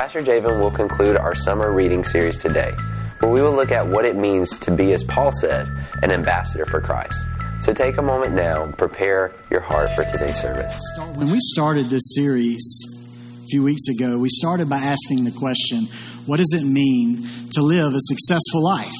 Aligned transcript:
Pastor 0.00 0.22
Javen 0.22 0.58
will 0.58 0.70
conclude 0.70 1.18
our 1.18 1.34
summer 1.34 1.72
reading 1.72 2.04
series 2.04 2.38
today, 2.38 2.74
where 3.18 3.30
we 3.30 3.42
will 3.42 3.52
look 3.52 3.70
at 3.70 3.86
what 3.86 4.06
it 4.06 4.16
means 4.16 4.56
to 4.60 4.70
be, 4.70 4.94
as 4.94 5.04
Paul 5.04 5.30
said, 5.30 5.68
an 6.02 6.10
ambassador 6.10 6.64
for 6.64 6.80
Christ. 6.80 7.28
So 7.60 7.74
take 7.74 7.98
a 7.98 8.02
moment 8.02 8.32
now 8.32 8.62
and 8.62 8.78
prepare 8.78 9.30
your 9.50 9.60
heart 9.60 9.90
for 9.94 10.04
today's 10.04 10.40
service. 10.40 10.80
When 11.16 11.30
we 11.30 11.36
started 11.38 11.90
this 11.90 12.14
series 12.14 12.64
a 13.44 13.46
few 13.48 13.62
weeks 13.62 13.88
ago, 13.88 14.16
we 14.16 14.30
started 14.30 14.70
by 14.70 14.78
asking 14.78 15.24
the 15.24 15.32
question 15.38 15.84
what 16.24 16.38
does 16.38 16.58
it 16.58 16.66
mean 16.66 17.28
to 17.50 17.60
live 17.60 17.92
a 17.92 18.00
successful 18.00 18.64
life? 18.64 18.94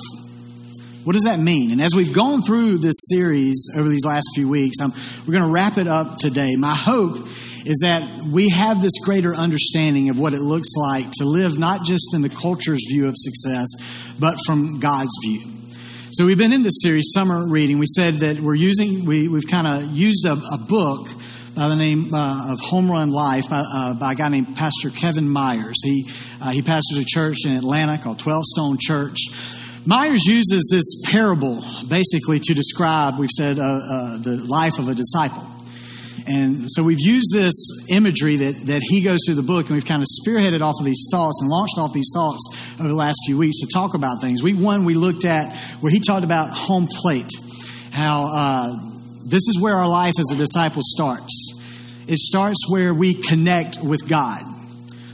What 1.04 1.14
does 1.14 1.24
that 1.24 1.38
mean? 1.38 1.70
And 1.70 1.80
as 1.80 1.94
we've 1.94 2.12
gone 2.12 2.42
through 2.42 2.76
this 2.76 2.96
series 3.08 3.70
over 3.74 3.88
these 3.88 4.04
last 4.04 4.28
few 4.34 4.50
weeks, 4.50 4.76
um, 4.82 4.92
we're 5.26 5.32
going 5.32 5.44
to 5.46 5.50
wrap 5.50 5.78
it 5.78 5.88
up 5.88 6.18
today. 6.18 6.56
My 6.56 6.74
hope 6.74 7.26
is 7.66 7.80
that 7.82 8.02
we 8.26 8.48
have 8.48 8.80
this 8.80 8.92
greater 9.04 9.34
understanding 9.34 10.08
of 10.08 10.18
what 10.18 10.34
it 10.34 10.40
looks 10.40 10.74
like 10.76 11.10
to 11.12 11.24
live 11.24 11.58
not 11.58 11.84
just 11.84 12.14
in 12.14 12.22
the 12.22 12.28
culture's 12.28 12.84
view 12.90 13.06
of 13.06 13.14
success, 13.16 13.68
but 14.18 14.38
from 14.46 14.80
God's 14.80 15.12
view. 15.22 15.40
So 16.12 16.26
we've 16.26 16.38
been 16.38 16.52
in 16.52 16.64
this 16.64 16.80
series, 16.82 17.10
summer 17.14 17.48
reading. 17.48 17.78
We 17.78 17.86
said 17.86 18.14
that 18.14 18.40
we're 18.40 18.56
using, 18.56 19.04
we, 19.04 19.28
we've 19.28 19.46
kind 19.46 19.66
of 19.66 19.90
used 19.92 20.26
a, 20.26 20.32
a, 20.32 20.58
book 20.58 21.06
by 21.54 21.68
the 21.68 21.76
name 21.76 22.12
uh, 22.12 22.52
of 22.52 22.60
Home 22.60 22.90
Run 22.90 23.10
Life 23.10 23.48
by, 23.48 23.64
uh, 23.72 23.94
by, 23.94 24.12
a 24.12 24.14
guy 24.16 24.28
named 24.28 24.56
Pastor 24.56 24.90
Kevin 24.90 25.28
Myers. 25.28 25.76
He, 25.84 26.08
uh, 26.42 26.50
he 26.50 26.62
pastors 26.62 26.98
a 26.98 27.04
church 27.04 27.38
in 27.44 27.56
Atlanta 27.56 27.96
called 27.96 28.18
12 28.18 28.42
Stone 28.44 28.78
Church. 28.80 29.18
Myers 29.86 30.24
uses 30.26 30.68
this 30.70 31.10
parable 31.12 31.64
basically 31.88 32.40
to 32.40 32.54
describe, 32.54 33.18
we've 33.18 33.30
said, 33.30 33.58
uh, 33.58 33.62
uh, 33.62 34.18
the 34.18 34.44
life 34.48 34.78
of 34.78 34.88
a 34.88 34.94
disciple. 34.94 35.49
And 36.32 36.66
so 36.68 36.84
we've 36.84 37.00
used 37.00 37.32
this 37.32 37.54
imagery 37.88 38.36
that, 38.36 38.54
that 38.66 38.82
he 38.84 39.02
goes 39.02 39.18
through 39.26 39.34
the 39.34 39.42
book, 39.42 39.66
and 39.66 39.74
we've 39.74 39.84
kind 39.84 40.00
of 40.00 40.06
spearheaded 40.06 40.60
off 40.60 40.76
of 40.78 40.84
these 40.84 41.08
thoughts 41.10 41.40
and 41.40 41.50
launched 41.50 41.76
off 41.76 41.92
these 41.92 42.10
thoughts 42.14 42.38
over 42.78 42.88
the 42.88 42.94
last 42.94 43.18
few 43.26 43.36
weeks 43.36 43.58
to 43.60 43.68
talk 43.72 43.94
about 43.94 44.20
things. 44.20 44.40
We 44.40 44.54
one 44.54 44.84
we 44.84 44.94
looked 44.94 45.24
at 45.24 45.52
where 45.80 45.90
he 45.90 45.98
talked 45.98 46.24
about 46.24 46.50
home 46.50 46.86
plate, 46.86 47.30
how 47.90 48.30
uh, 48.32 48.76
this 49.26 49.48
is 49.48 49.58
where 49.60 49.74
our 49.74 49.88
life 49.88 50.14
as 50.20 50.30
a 50.32 50.36
disciple 50.36 50.82
starts. 50.84 52.04
It 52.06 52.18
starts 52.18 52.58
where 52.70 52.94
we 52.94 53.14
connect 53.14 53.82
with 53.82 54.08
God. 54.08 54.40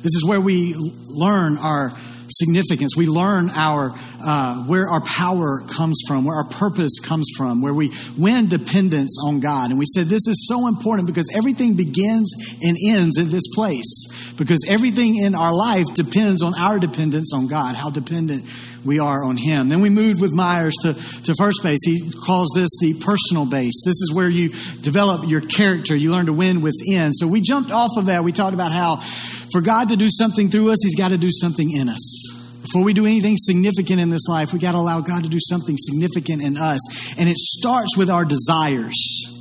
This 0.03 0.15
is 0.17 0.25
where 0.27 0.41
we 0.41 0.75
learn 1.09 1.57
our 1.57 1.93
significance. 2.29 2.95
We 2.95 3.07
learn 3.07 3.49
our 3.51 3.93
uh, 4.27 4.65
where 4.65 4.89
our 4.89 5.01
power 5.03 5.63
comes 5.69 6.03
from, 6.07 6.25
where 6.25 6.37
our 6.37 6.49
purpose 6.49 6.99
comes 6.99 7.31
from, 7.37 7.63
where 7.63 7.73
we 7.73 7.93
win 8.19 8.49
dependence 8.49 9.19
on 9.25 9.39
God. 9.39 9.71
And 9.71 9.79
we 9.79 9.85
said 9.87 10.07
this 10.07 10.27
is 10.27 10.49
so 10.49 10.67
important 10.67 11.07
because 11.07 11.33
everything 11.33 11.75
begins 11.75 12.35
and 12.61 12.77
ends 12.89 13.19
in 13.19 13.31
this 13.31 13.47
place. 13.55 14.33
Because 14.37 14.67
everything 14.69 15.17
in 15.17 15.37
our 15.37 15.55
life 15.55 15.87
depends 15.95 16.43
on 16.43 16.55
our 16.59 16.81
dependence 16.81 17.33
on 17.33 17.47
God, 17.47 17.77
how 17.77 17.89
dependent 17.89 18.43
we 18.85 18.99
are 18.99 19.23
on 19.23 19.37
Him. 19.37 19.69
Then 19.69 19.81
we 19.81 19.91
moved 19.91 20.21
with 20.21 20.33
Myers 20.33 20.75
to, 20.83 20.95
to 20.95 21.35
first 21.39 21.63
base. 21.63 21.85
He 21.85 22.11
calls 22.27 22.51
this 22.53 22.71
the 22.81 23.01
personal 23.05 23.47
base. 23.47 23.81
This 23.85 24.01
is 24.03 24.13
where 24.13 24.29
you 24.29 24.49
develop 24.81 25.29
your 25.29 25.41
character, 25.41 25.95
you 25.95 26.11
learn 26.11 26.27
to 26.27 26.33
win 26.33 26.63
within. 26.63 27.13
So 27.13 27.29
we 27.29 27.41
jumped 27.43 27.71
off 27.71 27.93
of 27.97 28.07
that. 28.07 28.25
We 28.25 28.33
talked 28.33 28.55
about 28.55 28.73
how 28.73 28.97
for 28.97 29.61
God 29.61 29.91
to 29.91 29.97
do 29.97 30.09
something 30.11 30.51
through 30.51 30.73
us, 30.73 30.79
He's 30.83 30.97
got 30.97 31.11
to 31.11 31.19
do 31.19 31.31
something 31.31 31.71
in 31.71 31.89
us. 31.89 32.36
Before 32.67 32.85
we 32.85 32.93
do 32.93 33.07
anything 33.07 33.37
significant 33.37 34.01
in 34.01 34.11
this 34.11 34.27
life, 34.29 34.53
we 34.53 34.59
got 34.59 34.73
to 34.73 34.79
allow 34.79 35.01
God 35.01 35.23
to 35.23 35.31
do 35.31 35.39
something 35.41 35.77
significant 35.79 36.43
in 36.43 36.57
us. 36.57 37.19
And 37.19 37.29
it 37.29 37.37
starts 37.37 37.97
with 37.97 38.11
our 38.11 38.25
desires. 38.25 39.33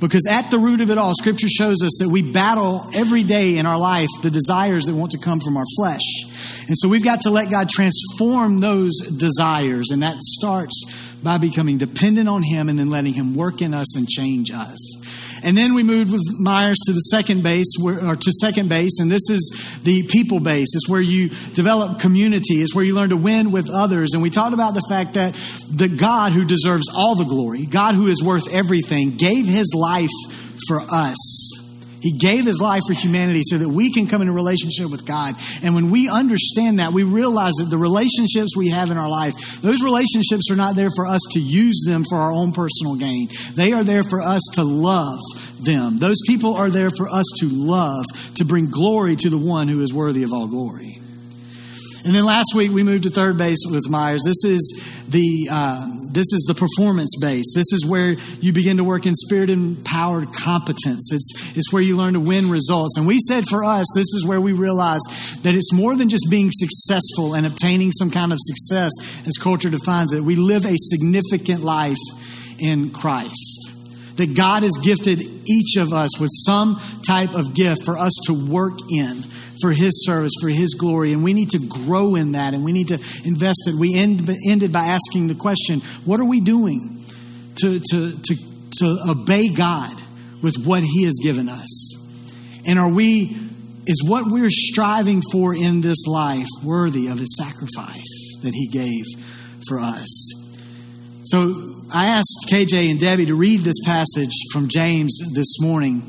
Because 0.00 0.26
at 0.28 0.50
the 0.50 0.58
root 0.58 0.80
of 0.80 0.90
it 0.90 0.98
all, 0.98 1.12
Scripture 1.14 1.48
shows 1.48 1.76
us 1.82 1.96
that 2.00 2.08
we 2.08 2.20
battle 2.20 2.90
every 2.92 3.22
day 3.22 3.56
in 3.56 3.66
our 3.66 3.78
life 3.78 4.08
the 4.22 4.30
desires 4.30 4.84
that 4.86 4.94
want 4.94 5.12
to 5.12 5.18
come 5.18 5.40
from 5.40 5.56
our 5.56 5.64
flesh. 5.76 6.02
And 6.66 6.76
so 6.76 6.88
we've 6.88 7.04
got 7.04 7.22
to 7.22 7.30
let 7.30 7.50
God 7.50 7.70
transform 7.70 8.58
those 8.58 8.98
desires. 9.16 9.90
And 9.90 10.02
that 10.02 10.16
starts 10.18 10.84
by 11.22 11.38
becoming 11.38 11.78
dependent 11.78 12.28
on 12.28 12.42
Him 12.42 12.68
and 12.68 12.78
then 12.78 12.90
letting 12.90 13.14
Him 13.14 13.34
work 13.34 13.62
in 13.62 13.72
us 13.72 13.96
and 13.96 14.06
change 14.08 14.50
us. 14.50 15.25
And 15.46 15.56
then 15.56 15.74
we 15.74 15.84
moved 15.84 16.12
with 16.12 16.22
Myers 16.40 16.76
to 16.86 16.92
the 16.92 16.98
second 16.98 17.44
base, 17.44 17.76
or 17.80 18.16
to 18.16 18.32
second 18.40 18.68
base, 18.68 18.98
and 18.98 19.08
this 19.08 19.30
is 19.30 19.80
the 19.84 20.02
people 20.08 20.40
base. 20.40 20.74
It's 20.74 20.88
where 20.88 21.00
you 21.00 21.28
develop 21.54 22.00
community. 22.00 22.54
It's 22.54 22.74
where 22.74 22.84
you 22.84 22.96
learn 22.96 23.10
to 23.10 23.16
win 23.16 23.52
with 23.52 23.70
others. 23.70 24.12
And 24.12 24.22
we 24.24 24.30
talked 24.30 24.54
about 24.54 24.74
the 24.74 24.84
fact 24.88 25.14
that 25.14 25.34
the 25.70 25.88
God 25.88 26.32
who 26.32 26.44
deserves 26.44 26.86
all 26.94 27.14
the 27.14 27.24
glory, 27.24 27.64
God 27.64 27.94
who 27.94 28.08
is 28.08 28.22
worth 28.24 28.52
everything, 28.52 29.12
gave 29.12 29.46
His 29.46 29.72
life 29.72 30.10
for 30.66 30.80
us. 30.80 31.65
He 32.00 32.12
gave 32.12 32.44
his 32.44 32.60
life 32.60 32.82
for 32.86 32.92
humanity 32.92 33.40
so 33.44 33.58
that 33.58 33.68
we 33.68 33.92
can 33.92 34.06
come 34.06 34.22
in 34.22 34.28
a 34.28 34.32
relationship 34.32 34.90
with 34.90 35.06
God. 35.06 35.34
And 35.62 35.74
when 35.74 35.90
we 35.90 36.08
understand 36.08 36.78
that, 36.78 36.92
we 36.92 37.02
realize 37.02 37.54
that 37.54 37.70
the 37.70 37.78
relationships 37.78 38.56
we 38.56 38.70
have 38.70 38.90
in 38.90 38.98
our 38.98 39.08
life, 39.08 39.60
those 39.62 39.82
relationships 39.82 40.50
are 40.50 40.56
not 40.56 40.76
there 40.76 40.90
for 40.94 41.06
us 41.06 41.22
to 41.32 41.40
use 41.40 41.84
them 41.86 42.04
for 42.08 42.16
our 42.16 42.32
own 42.32 42.52
personal 42.52 42.96
gain. 42.96 43.28
They 43.54 43.72
are 43.72 43.82
there 43.82 44.02
for 44.02 44.20
us 44.20 44.42
to 44.54 44.62
love 44.62 45.18
them. 45.60 45.98
Those 45.98 46.20
people 46.26 46.54
are 46.54 46.70
there 46.70 46.90
for 46.90 47.08
us 47.08 47.26
to 47.40 47.48
love, 47.48 48.04
to 48.36 48.44
bring 48.44 48.70
glory 48.70 49.16
to 49.16 49.30
the 49.30 49.38
one 49.38 49.68
who 49.68 49.82
is 49.82 49.92
worthy 49.92 50.22
of 50.22 50.32
all 50.32 50.46
glory. 50.46 50.98
And 52.04 52.14
then 52.14 52.24
last 52.24 52.54
week 52.54 52.70
we 52.70 52.84
moved 52.84 53.02
to 53.02 53.10
third 53.10 53.36
base 53.36 53.58
with 53.68 53.90
Myers. 53.90 54.22
This 54.24 54.44
is 54.44 55.06
the 55.08 55.48
uh, 55.50 55.88
this 56.16 56.32
is 56.32 56.46
the 56.48 56.54
performance 56.54 57.14
base. 57.20 57.52
This 57.54 57.72
is 57.74 57.84
where 57.86 58.12
you 58.40 58.52
begin 58.54 58.78
to 58.78 58.84
work 58.84 59.04
in 59.04 59.14
spirit 59.14 59.50
empowered 59.50 60.32
competence. 60.32 61.12
It's 61.12 61.54
it's 61.54 61.70
where 61.72 61.82
you 61.82 61.96
learn 61.96 62.14
to 62.14 62.20
win 62.20 62.48
results. 62.48 62.96
And 62.96 63.06
we 63.06 63.18
said 63.18 63.44
for 63.44 63.64
us, 63.64 63.86
this 63.94 64.14
is 64.14 64.24
where 64.26 64.40
we 64.40 64.52
realize 64.52 65.02
that 65.42 65.54
it's 65.54 65.74
more 65.74 65.94
than 65.94 66.08
just 66.08 66.26
being 66.30 66.48
successful 66.50 67.34
and 67.34 67.46
obtaining 67.46 67.92
some 67.92 68.10
kind 68.10 68.32
of 68.32 68.38
success, 68.40 68.90
as 69.26 69.36
culture 69.36 69.68
defines 69.68 70.14
it. 70.14 70.22
We 70.22 70.36
live 70.36 70.64
a 70.64 70.74
significant 70.74 71.62
life 71.62 71.98
in 72.58 72.90
Christ 72.90 73.72
that 74.16 74.34
God 74.34 74.62
has 74.62 74.78
gifted 74.82 75.20
each 75.46 75.76
of 75.76 75.92
us 75.92 76.18
with 76.18 76.30
some 76.32 76.80
type 77.06 77.34
of 77.34 77.54
gift 77.54 77.84
for 77.84 77.98
us 77.98 78.12
to 78.26 78.32
work 78.32 78.78
in 78.90 79.22
for 79.60 79.72
His 79.72 80.04
service, 80.04 80.32
for 80.40 80.48
His 80.48 80.74
glory. 80.74 81.12
And 81.12 81.22
we 81.24 81.32
need 81.32 81.50
to 81.50 81.58
grow 81.58 82.14
in 82.14 82.32
that 82.32 82.54
and 82.54 82.64
we 82.64 82.72
need 82.72 82.88
to 82.88 82.98
invest 83.24 83.64
it. 83.66 83.78
We 83.78 83.94
end, 83.96 84.28
ended 84.48 84.72
by 84.72 84.86
asking 84.86 85.28
the 85.28 85.34
question 85.34 85.80
what 86.04 86.20
are 86.20 86.24
we 86.24 86.40
doing 86.40 87.00
to, 87.56 87.80
to, 87.90 88.12
to, 88.12 88.34
to 88.78 88.98
obey 89.08 89.52
God 89.54 89.94
with 90.42 90.64
what 90.64 90.82
He 90.82 91.04
has 91.04 91.18
given 91.22 91.48
us? 91.48 92.02
And 92.66 92.78
are 92.78 92.90
we, 92.90 93.36
is 93.86 94.04
what 94.06 94.24
we're 94.26 94.50
striving 94.50 95.22
for 95.32 95.54
in 95.54 95.80
this 95.80 96.06
life 96.06 96.48
worthy 96.64 97.08
of 97.08 97.18
His 97.18 97.36
sacrifice 97.36 98.40
that 98.42 98.52
He 98.52 98.68
gave 98.68 99.04
for 99.68 99.80
us? 99.80 100.42
So 101.24 101.54
I 101.92 102.06
asked 102.06 102.46
KJ 102.50 102.90
and 102.90 103.00
Debbie 103.00 103.26
to 103.26 103.34
read 103.34 103.62
this 103.62 103.80
passage 103.84 104.30
from 104.52 104.68
James 104.68 105.18
this 105.34 105.60
morning. 105.60 106.02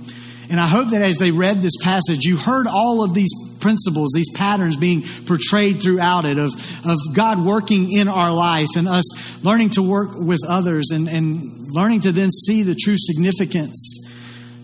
And 0.49 0.59
I 0.59 0.67
hope 0.67 0.89
that 0.89 1.01
as 1.01 1.17
they 1.17 1.31
read 1.31 1.57
this 1.57 1.75
passage, 1.81 2.23
you 2.23 2.37
heard 2.37 2.67
all 2.67 3.03
of 3.03 3.13
these 3.13 3.31
principles, 3.59 4.11
these 4.15 4.31
patterns 4.33 4.77
being 4.77 5.03
portrayed 5.25 5.81
throughout 5.81 6.25
it 6.25 6.37
of, 6.37 6.53
of 6.85 6.97
God 7.13 7.43
working 7.43 7.91
in 7.91 8.07
our 8.07 8.31
life 8.31 8.69
and 8.77 8.87
us 8.87 9.43
learning 9.43 9.71
to 9.71 9.83
work 9.83 10.11
with 10.13 10.39
others 10.47 10.91
and, 10.91 11.09
and 11.09 11.51
learning 11.73 12.01
to 12.01 12.11
then 12.11 12.31
see 12.31 12.63
the 12.63 12.75
true 12.75 12.95
significance 12.97 14.06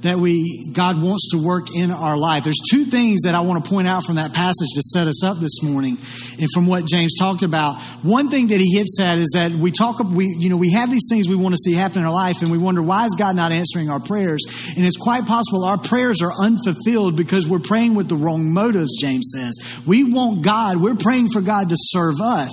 that 0.03 0.19
we 0.19 0.65
God 0.71 1.01
wants 1.01 1.29
to 1.31 1.37
work 1.37 1.67
in 1.73 1.89
our 1.91 2.17
life. 2.17 2.43
There's 2.43 2.61
two 2.69 2.85
things 2.85 3.21
that 3.21 3.35
I 3.35 3.41
want 3.41 3.63
to 3.63 3.69
point 3.69 3.87
out 3.87 4.03
from 4.03 4.15
that 4.15 4.33
passage 4.33 4.67
to 4.75 4.81
set 4.81 5.07
us 5.07 5.23
up 5.23 5.39
this 5.39 5.63
morning, 5.63 5.97
and 6.39 6.47
from 6.53 6.67
what 6.67 6.85
James 6.85 7.15
talked 7.17 7.41
about. 7.41 7.81
One 8.03 8.29
thing 8.29 8.47
that 8.47 8.59
he 8.59 8.77
hits 8.77 8.99
at 8.99 9.17
is 9.17 9.31
that 9.33 9.51
we 9.51 9.71
talk, 9.71 9.99
we 9.99 10.27
you 10.37 10.49
know, 10.49 10.57
we 10.57 10.71
have 10.71 10.91
these 10.91 11.07
things 11.09 11.27
we 11.27 11.35
want 11.35 11.53
to 11.53 11.57
see 11.57 11.73
happen 11.73 11.99
in 11.99 12.05
our 12.05 12.11
life, 12.11 12.41
and 12.41 12.51
we 12.51 12.57
wonder 12.57 12.83
why 12.83 13.05
is 13.05 13.15
God 13.17 13.35
not 13.35 13.51
answering 13.51 13.89
our 13.89 13.99
prayers? 13.99 14.43
And 14.75 14.85
it's 14.85 14.97
quite 14.97 15.25
possible 15.25 15.63
our 15.63 15.77
prayers 15.77 16.21
are 16.21 16.33
unfulfilled 16.33 17.15
because 17.15 17.47
we're 17.47 17.59
praying 17.59 17.95
with 17.95 18.09
the 18.09 18.15
wrong 18.15 18.51
motives. 18.51 18.97
James 18.99 19.33
says 19.33 19.85
we 19.85 20.03
want 20.03 20.43
God. 20.43 20.77
We're 20.77 20.95
praying 20.95 21.29
for 21.29 21.41
God 21.41 21.69
to 21.69 21.75
serve 21.77 22.19
us 22.21 22.51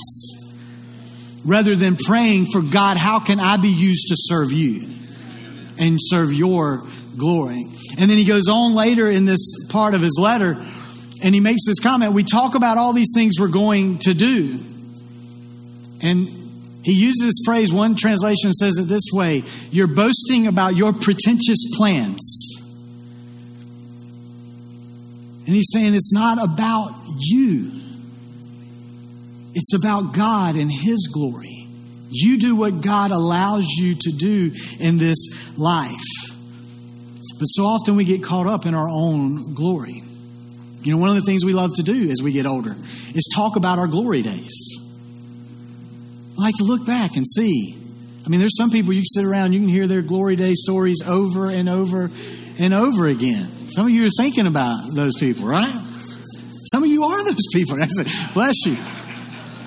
rather 1.44 1.74
than 1.74 1.96
praying 1.96 2.46
for 2.46 2.62
God. 2.62 2.96
How 2.96 3.18
can 3.18 3.40
I 3.40 3.56
be 3.56 3.68
used 3.68 4.08
to 4.08 4.14
serve 4.16 4.52
you 4.52 4.88
and 5.78 5.98
serve 5.98 6.32
your 6.32 6.84
glory. 7.16 7.64
And 7.98 8.10
then 8.10 8.18
he 8.18 8.24
goes 8.24 8.48
on 8.48 8.74
later 8.74 9.10
in 9.10 9.24
this 9.24 9.68
part 9.70 9.94
of 9.94 10.02
his 10.02 10.18
letter 10.20 10.56
and 11.22 11.34
he 11.34 11.40
makes 11.40 11.66
this 11.66 11.78
comment 11.78 12.12
we 12.12 12.24
talk 12.24 12.54
about 12.54 12.78
all 12.78 12.92
these 12.92 13.12
things 13.14 13.34
we're 13.38 13.48
going 13.48 13.98
to 13.98 14.14
do. 14.14 14.58
And 16.02 16.28
he 16.82 16.92
uses 16.92 17.26
this 17.26 17.42
phrase, 17.44 17.72
one 17.72 17.94
translation 17.94 18.52
says 18.52 18.78
it 18.78 18.84
this 18.84 19.08
way 19.12 19.42
you're 19.70 19.86
boasting 19.86 20.46
about 20.46 20.76
your 20.76 20.92
pretentious 20.92 21.70
plans. 21.76 22.56
And 25.46 25.56
he's 25.56 25.68
saying 25.72 25.94
it's 25.94 26.12
not 26.12 26.42
about 26.42 26.94
you, 27.18 27.70
it's 29.54 29.74
about 29.74 30.14
God 30.14 30.56
and 30.56 30.70
his 30.70 31.10
glory. 31.12 31.66
You 32.12 32.38
do 32.38 32.56
what 32.56 32.80
God 32.80 33.12
allows 33.12 33.66
you 33.66 33.94
to 33.94 34.10
do 34.10 34.50
in 34.80 34.96
this 34.96 35.56
life. 35.56 36.29
But 37.40 37.46
so 37.46 37.64
often 37.64 37.96
we 37.96 38.04
get 38.04 38.22
caught 38.22 38.46
up 38.46 38.66
in 38.66 38.74
our 38.74 38.86
own 38.86 39.54
glory. 39.54 40.02
You 40.82 40.92
know, 40.92 40.98
one 40.98 41.08
of 41.08 41.16
the 41.16 41.22
things 41.22 41.42
we 41.42 41.54
love 41.54 41.70
to 41.76 41.82
do 41.82 42.10
as 42.10 42.20
we 42.22 42.32
get 42.32 42.44
older 42.44 42.72
is 42.72 43.32
talk 43.34 43.56
about 43.56 43.78
our 43.78 43.86
glory 43.86 44.20
days. 44.20 44.78
I 46.38 46.42
like 46.42 46.54
to 46.56 46.64
look 46.64 46.86
back 46.86 47.16
and 47.16 47.26
see. 47.26 47.76
I 48.26 48.28
mean, 48.28 48.40
there's 48.40 48.56
some 48.58 48.70
people 48.70 48.92
you 48.92 49.00
can 49.00 49.06
sit 49.06 49.24
around, 49.24 49.54
you 49.54 49.60
can 49.60 49.68
hear 49.68 49.86
their 49.86 50.02
glory 50.02 50.36
day 50.36 50.52
stories 50.54 51.02
over 51.06 51.48
and 51.48 51.66
over 51.68 52.10
and 52.58 52.74
over 52.74 53.08
again. 53.08 53.46
Some 53.70 53.86
of 53.86 53.92
you 53.92 54.06
are 54.06 54.10
thinking 54.18 54.46
about 54.46 54.94
those 54.94 55.16
people, 55.18 55.46
right? 55.46 55.72
Some 56.70 56.82
of 56.82 56.90
you 56.90 57.04
are 57.04 57.24
those 57.24 57.48
people. 57.54 57.78
Bless 58.34 58.66
you. 58.66 58.76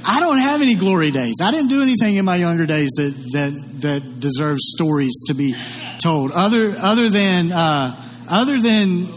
I 0.06 0.20
don't 0.20 0.38
have 0.38 0.62
any 0.62 0.76
glory 0.76 1.10
days. 1.10 1.36
I 1.42 1.50
didn't 1.50 1.70
do 1.70 1.82
anything 1.82 2.16
in 2.18 2.26
my 2.26 2.36
younger 2.36 2.68
days 2.68 2.92
that 2.98 3.14
that 3.32 3.82
that 3.82 4.20
deserves 4.20 4.62
stories 4.76 5.24
to 5.28 5.34
be 5.34 5.56
told. 6.04 6.32
Other 6.32 6.76
other 6.78 7.10
than 7.10 7.52
uh, 7.52 7.96
other 8.30 8.60
than 8.60 9.08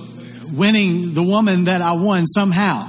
winning 0.57 1.15
the 1.15 1.23
woman 1.23 1.65
that 1.65 1.83
I 1.83 1.93
won 1.93 2.27
somehow, 2.27 2.89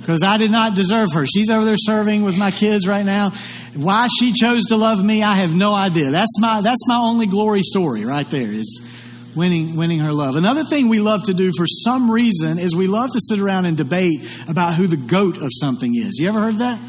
because 0.00 0.22
I 0.22 0.38
did 0.38 0.50
not 0.50 0.74
deserve 0.74 1.12
her. 1.14 1.26
She's 1.26 1.48
over 1.50 1.64
there 1.64 1.76
serving 1.78 2.22
with 2.22 2.38
my 2.38 2.50
kids 2.50 2.86
right 2.86 3.06
now. 3.06 3.30
Why 3.74 4.08
she 4.18 4.32
chose 4.32 4.64
to 4.66 4.76
love 4.76 5.02
me, 5.04 5.22
I 5.22 5.34
have 5.36 5.54
no 5.54 5.74
idea. 5.74 6.10
That's 6.10 6.40
my 6.40 6.60
that's 6.60 6.86
my 6.88 6.96
only 6.96 7.26
glory 7.26 7.62
story 7.62 8.04
right 8.04 8.28
there. 8.28 8.48
Is 8.48 8.92
winning 9.36 9.76
winning 9.76 10.00
her 10.00 10.12
love. 10.12 10.36
Another 10.36 10.64
thing 10.64 10.88
we 10.88 10.98
love 10.98 11.24
to 11.24 11.34
do 11.34 11.52
for 11.56 11.66
some 11.66 12.10
reason 12.10 12.58
is 12.58 12.74
we 12.74 12.86
love 12.86 13.12
to 13.12 13.20
sit 13.20 13.38
around 13.38 13.66
and 13.66 13.76
debate 13.76 14.20
about 14.48 14.74
who 14.74 14.86
the 14.86 14.96
goat 14.96 15.36
of 15.36 15.50
something 15.52 15.94
is. 15.94 16.18
You 16.18 16.28
ever 16.28 16.40
heard 16.40 16.56
that? 16.56 16.80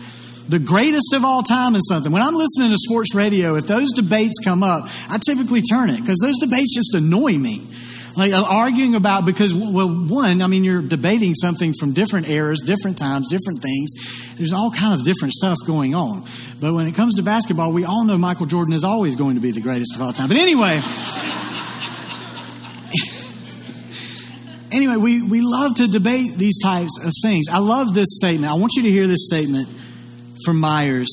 The 0.49 0.59
greatest 0.59 1.13
of 1.13 1.25
all 1.25 1.43
time 1.43 1.75
in 1.75 1.81
something. 1.81 2.11
When 2.11 2.21
I'm 2.21 2.35
listening 2.35 2.71
to 2.71 2.77
sports 2.77 3.13
radio, 3.13 3.55
if 3.55 3.67
those 3.67 3.91
debates 3.93 4.39
come 4.43 4.63
up, 4.63 4.85
I 5.09 5.19
typically 5.25 5.61
turn 5.61 5.89
it 5.89 5.99
because 5.99 6.19
those 6.23 6.37
debates 6.39 6.73
just 6.73 6.95
annoy 6.95 7.33
me. 7.33 7.67
Like 8.15 8.33
uh, 8.33 8.43
arguing 8.43 8.95
about 8.95 9.25
because 9.25 9.53
well, 9.53 9.87
one, 9.87 10.41
I 10.41 10.47
mean, 10.47 10.63
you're 10.63 10.81
debating 10.81 11.35
something 11.35 11.73
from 11.79 11.91
different 11.93 12.27
eras, 12.27 12.63
different 12.65 12.97
times, 12.97 13.27
different 13.29 13.61
things. 13.61 14.35
There's 14.37 14.53
all 14.53 14.71
kind 14.71 14.95
of 14.99 15.05
different 15.05 15.33
stuff 15.33 15.57
going 15.67 15.93
on. 15.93 16.23
But 16.59 16.73
when 16.73 16.87
it 16.87 16.95
comes 16.95 17.15
to 17.15 17.21
basketball, 17.21 17.71
we 17.71 17.85
all 17.85 18.05
know 18.05 18.17
Michael 18.17 18.47
Jordan 18.47 18.73
is 18.73 18.83
always 18.83 19.15
going 19.15 19.35
to 19.35 19.41
be 19.41 19.51
the 19.51 19.61
greatest 19.61 19.95
of 19.95 20.01
all 20.01 20.13
time. 20.13 20.29
But 20.29 20.37
anyway. 20.37 20.81
anyway, 24.71 24.95
we, 24.95 25.21
we 25.21 25.41
love 25.41 25.75
to 25.75 25.87
debate 25.87 26.33
these 26.37 26.57
types 26.59 26.99
of 27.05 27.13
things. 27.21 27.45
I 27.51 27.59
love 27.59 27.93
this 27.93 28.15
statement. 28.15 28.51
I 28.51 28.55
want 28.55 28.73
you 28.75 28.81
to 28.81 28.89
hear 28.89 29.05
this 29.05 29.25
statement 29.25 29.69
from 30.45 30.59
Myers 30.59 31.07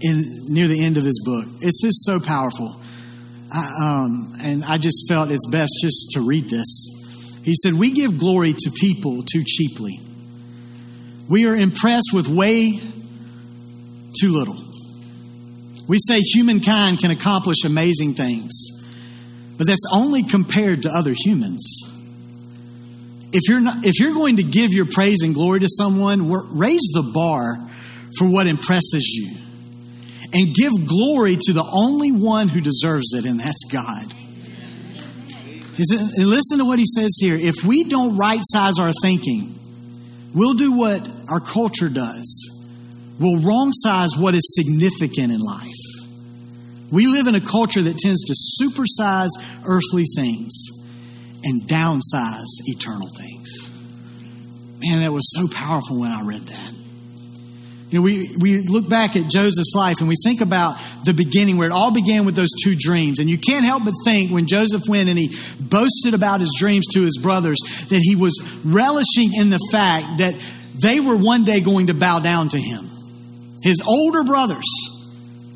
in 0.00 0.24
near 0.48 0.68
the 0.68 0.84
end 0.84 0.96
of 0.96 1.04
his 1.04 1.22
book. 1.24 1.44
It's 1.60 1.82
just 1.82 2.04
so 2.04 2.20
powerful. 2.20 2.80
I, 3.52 4.04
um, 4.04 4.34
and 4.42 4.64
I 4.64 4.78
just 4.78 5.06
felt 5.08 5.30
it's 5.30 5.48
best 5.50 5.72
just 5.80 6.12
to 6.12 6.20
read 6.20 6.50
this. 6.50 7.40
He 7.44 7.54
said, 7.54 7.74
We 7.74 7.92
give 7.92 8.18
glory 8.18 8.52
to 8.52 8.70
people 8.70 9.22
too 9.22 9.44
cheaply. 9.46 10.00
We 11.28 11.46
are 11.46 11.56
impressed 11.56 12.10
with 12.12 12.28
way 12.28 12.78
too 14.20 14.32
little. 14.32 14.56
We 15.88 15.98
say 15.98 16.20
humankind 16.20 16.98
can 16.98 17.10
accomplish 17.10 17.58
amazing 17.64 18.14
things, 18.14 18.52
but 19.56 19.66
that's 19.66 19.86
only 19.92 20.24
compared 20.24 20.82
to 20.82 20.90
other 20.90 21.14
humans. 21.16 21.64
If 23.32 23.48
you're, 23.48 23.60
not, 23.60 23.84
if 23.84 24.00
you're 24.00 24.14
going 24.14 24.36
to 24.36 24.42
give 24.42 24.72
your 24.72 24.86
praise 24.86 25.18
and 25.22 25.34
glory 25.34 25.60
to 25.60 25.68
someone, 25.68 26.30
raise 26.30 26.90
the 26.94 27.10
bar 27.12 27.58
for 28.18 28.28
what 28.28 28.46
impresses 28.46 29.08
you. 29.14 29.36
And 30.32 30.54
give 30.54 30.72
glory 30.88 31.36
to 31.36 31.52
the 31.52 31.66
only 31.72 32.12
one 32.12 32.48
who 32.48 32.60
deserves 32.60 33.14
it, 33.14 33.26
and 33.26 33.38
that's 33.38 33.64
God. 33.72 34.12
And 35.78 36.26
listen 36.28 36.58
to 36.58 36.64
what 36.64 36.78
he 36.78 36.84
says 36.86 37.16
here. 37.20 37.36
If 37.36 37.64
we 37.64 37.84
don't 37.84 38.16
right 38.16 38.40
size 38.42 38.78
our 38.78 38.92
thinking, 39.02 39.54
we'll 40.34 40.54
do 40.54 40.72
what 40.72 41.08
our 41.30 41.40
culture 41.40 41.88
does. 41.88 42.52
We'll 43.20 43.40
wrong 43.40 43.72
size 43.72 44.10
what 44.16 44.34
is 44.34 44.42
significant 44.54 45.32
in 45.32 45.40
life. 45.40 45.72
We 46.90 47.06
live 47.06 47.26
in 47.26 47.34
a 47.34 47.40
culture 47.40 47.82
that 47.82 47.96
tends 47.96 48.24
to 48.24 48.34
supersize 48.62 49.30
earthly 49.64 50.04
things 50.16 50.52
and 51.44 51.62
downsize 51.62 52.46
eternal 52.66 53.08
things. 53.08 53.70
Man, 54.80 55.00
that 55.00 55.12
was 55.12 55.32
so 55.34 55.48
powerful 55.48 56.00
when 56.00 56.12
I 56.12 56.22
read 56.22 56.42
that. 56.42 56.74
You 57.90 57.98
know, 57.98 58.02
we, 58.02 58.36
we 58.38 58.62
look 58.62 58.88
back 58.88 59.14
at 59.14 59.30
Joseph's 59.30 59.74
life 59.74 60.00
and 60.00 60.08
we 60.08 60.16
think 60.24 60.40
about 60.40 60.76
the 61.04 61.14
beginning 61.14 61.56
where 61.56 61.68
it 61.68 61.72
all 61.72 61.92
began 61.92 62.24
with 62.24 62.34
those 62.34 62.50
two 62.62 62.74
dreams. 62.76 63.20
And 63.20 63.30
you 63.30 63.38
can't 63.38 63.64
help 63.64 63.84
but 63.84 63.94
think 64.04 64.32
when 64.32 64.46
Joseph 64.46 64.88
went 64.88 65.08
and 65.08 65.16
he 65.16 65.28
boasted 65.60 66.12
about 66.12 66.40
his 66.40 66.54
dreams 66.58 66.86
to 66.94 67.02
his 67.02 67.18
brothers 67.22 67.58
that 67.88 68.00
he 68.02 68.16
was 68.16 68.60
relishing 68.64 69.34
in 69.34 69.50
the 69.50 69.60
fact 69.70 70.18
that 70.18 70.34
they 70.82 70.98
were 70.98 71.16
one 71.16 71.44
day 71.44 71.60
going 71.60 71.86
to 71.86 71.94
bow 71.94 72.18
down 72.18 72.48
to 72.48 72.58
him. 72.58 72.88
His 73.62 73.80
older 73.86 74.24
brothers 74.24 74.66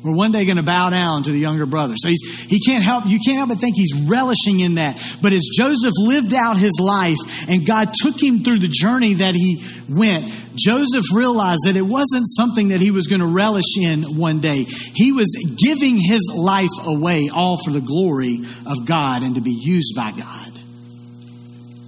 we're 0.03 0.15
one 0.15 0.31
day 0.31 0.45
going 0.45 0.57
to 0.57 0.63
bow 0.63 0.89
down 0.89 1.23
to 1.23 1.31
the 1.31 1.37
younger 1.37 1.65
brother. 1.65 1.93
So 1.95 2.09
he's, 2.09 2.49
he 2.49 2.59
can't 2.59 2.83
help, 2.83 3.05
you 3.05 3.19
can't 3.23 3.37
help 3.37 3.49
but 3.49 3.59
think 3.59 3.75
he's 3.75 3.93
relishing 4.07 4.59
in 4.59 4.75
that. 4.75 4.97
But 5.21 5.31
as 5.33 5.47
Joseph 5.55 5.93
lived 5.99 6.33
out 6.33 6.57
his 6.57 6.79
life 6.81 7.17
and 7.49 7.65
God 7.65 7.89
took 7.93 8.21
him 8.21 8.43
through 8.43 8.59
the 8.59 8.67
journey 8.67 9.15
that 9.15 9.35
he 9.35 9.63
went, 9.87 10.25
Joseph 10.55 11.05
realized 11.13 11.61
that 11.65 11.75
it 11.75 11.83
wasn't 11.83 12.27
something 12.27 12.69
that 12.69 12.81
he 12.81 12.91
was 12.91 13.07
going 13.07 13.21
to 13.21 13.27
relish 13.27 13.77
in 13.79 14.17
one 14.17 14.39
day. 14.39 14.65
He 14.95 15.11
was 15.11 15.29
giving 15.57 15.97
his 15.97 16.33
life 16.35 16.69
away 16.85 17.29
all 17.33 17.57
for 17.57 17.71
the 17.71 17.81
glory 17.81 18.39
of 18.65 18.87
God 18.87 19.21
and 19.23 19.35
to 19.35 19.41
be 19.41 19.57
used 19.61 19.95
by 19.95 20.11
God. 20.11 20.47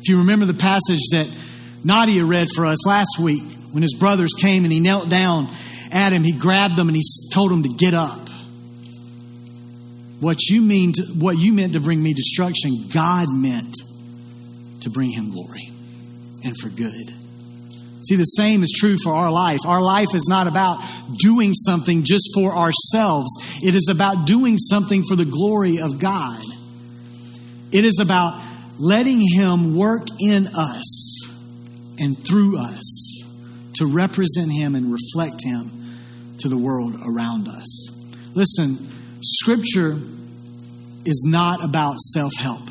If 0.02 0.10
you 0.10 0.20
remember 0.20 0.46
the 0.46 0.54
passage 0.54 1.02
that 1.12 1.32
Nadia 1.84 2.26
read 2.26 2.48
for 2.54 2.66
us 2.66 2.86
last 2.86 3.18
week 3.20 3.44
when 3.72 3.82
his 3.82 3.96
brothers 3.96 4.34
came 4.40 4.66
and 4.66 4.72
he 4.72 4.80
knelt 4.80 5.10
down 5.10 5.48
at 5.94 6.12
him, 6.12 6.24
he 6.24 6.34
grabbed 6.34 6.76
them 6.76 6.90
and 6.90 6.98
he 6.98 7.04
told 7.32 7.52
them 7.52 7.64
to 7.64 7.70
get 7.70 7.94
up. 7.94 8.20
What 10.20 10.42
you 10.50 10.62
mean 10.62 10.94
to, 10.94 11.04
what 11.20 11.38
you 11.38 11.54
meant 11.54 11.74
to 11.74 11.80
bring 11.80 12.02
me 12.02 12.14
destruction, 12.14 12.88
God 12.94 13.28
meant 13.32 13.76
to 14.82 14.90
bring 14.90 15.12
him 15.12 15.32
glory 15.32 15.70
and 16.44 16.58
for 16.58 16.70
good. 16.70 17.10
See, 18.06 18.16
the 18.16 18.24
same 18.24 18.64
is 18.64 18.74
true 18.78 18.98
for 19.02 19.14
our 19.14 19.32
life. 19.32 19.60
Our 19.66 19.82
life 19.82 20.14
is 20.14 20.28
not 20.28 20.48
about 20.48 20.82
doing 21.20 21.54
something 21.54 22.04
just 22.04 22.32
for 22.34 22.52
ourselves. 22.52 23.30
It 23.64 23.76
is 23.76 23.90
about 23.90 24.28
doing 24.28 24.58
something 24.58 25.04
for 25.04 25.16
the 25.16 25.26
glory 25.26 25.80
of 25.80 26.00
God. 26.00 26.44
It 27.72 27.86
is 27.86 28.00
about 28.00 28.42
letting 28.78 29.22
Him 29.22 29.76
work 29.76 30.08
in 30.20 30.48
us 30.48 31.96
and 32.00 32.18
through 32.18 32.60
us 32.60 33.72
to 33.76 33.86
represent 33.86 34.52
Him 34.52 34.76
and 34.76 34.92
reflect 34.92 35.44
Him 35.44 35.83
to 36.44 36.50
the 36.50 36.58
world 36.58 36.96
around 37.06 37.48
us. 37.48 38.36
Listen, 38.36 38.78
Scripture 39.22 39.98
is 41.06 41.26
not 41.28 41.64
about 41.64 42.00
self 42.00 42.34
help. 42.36 42.62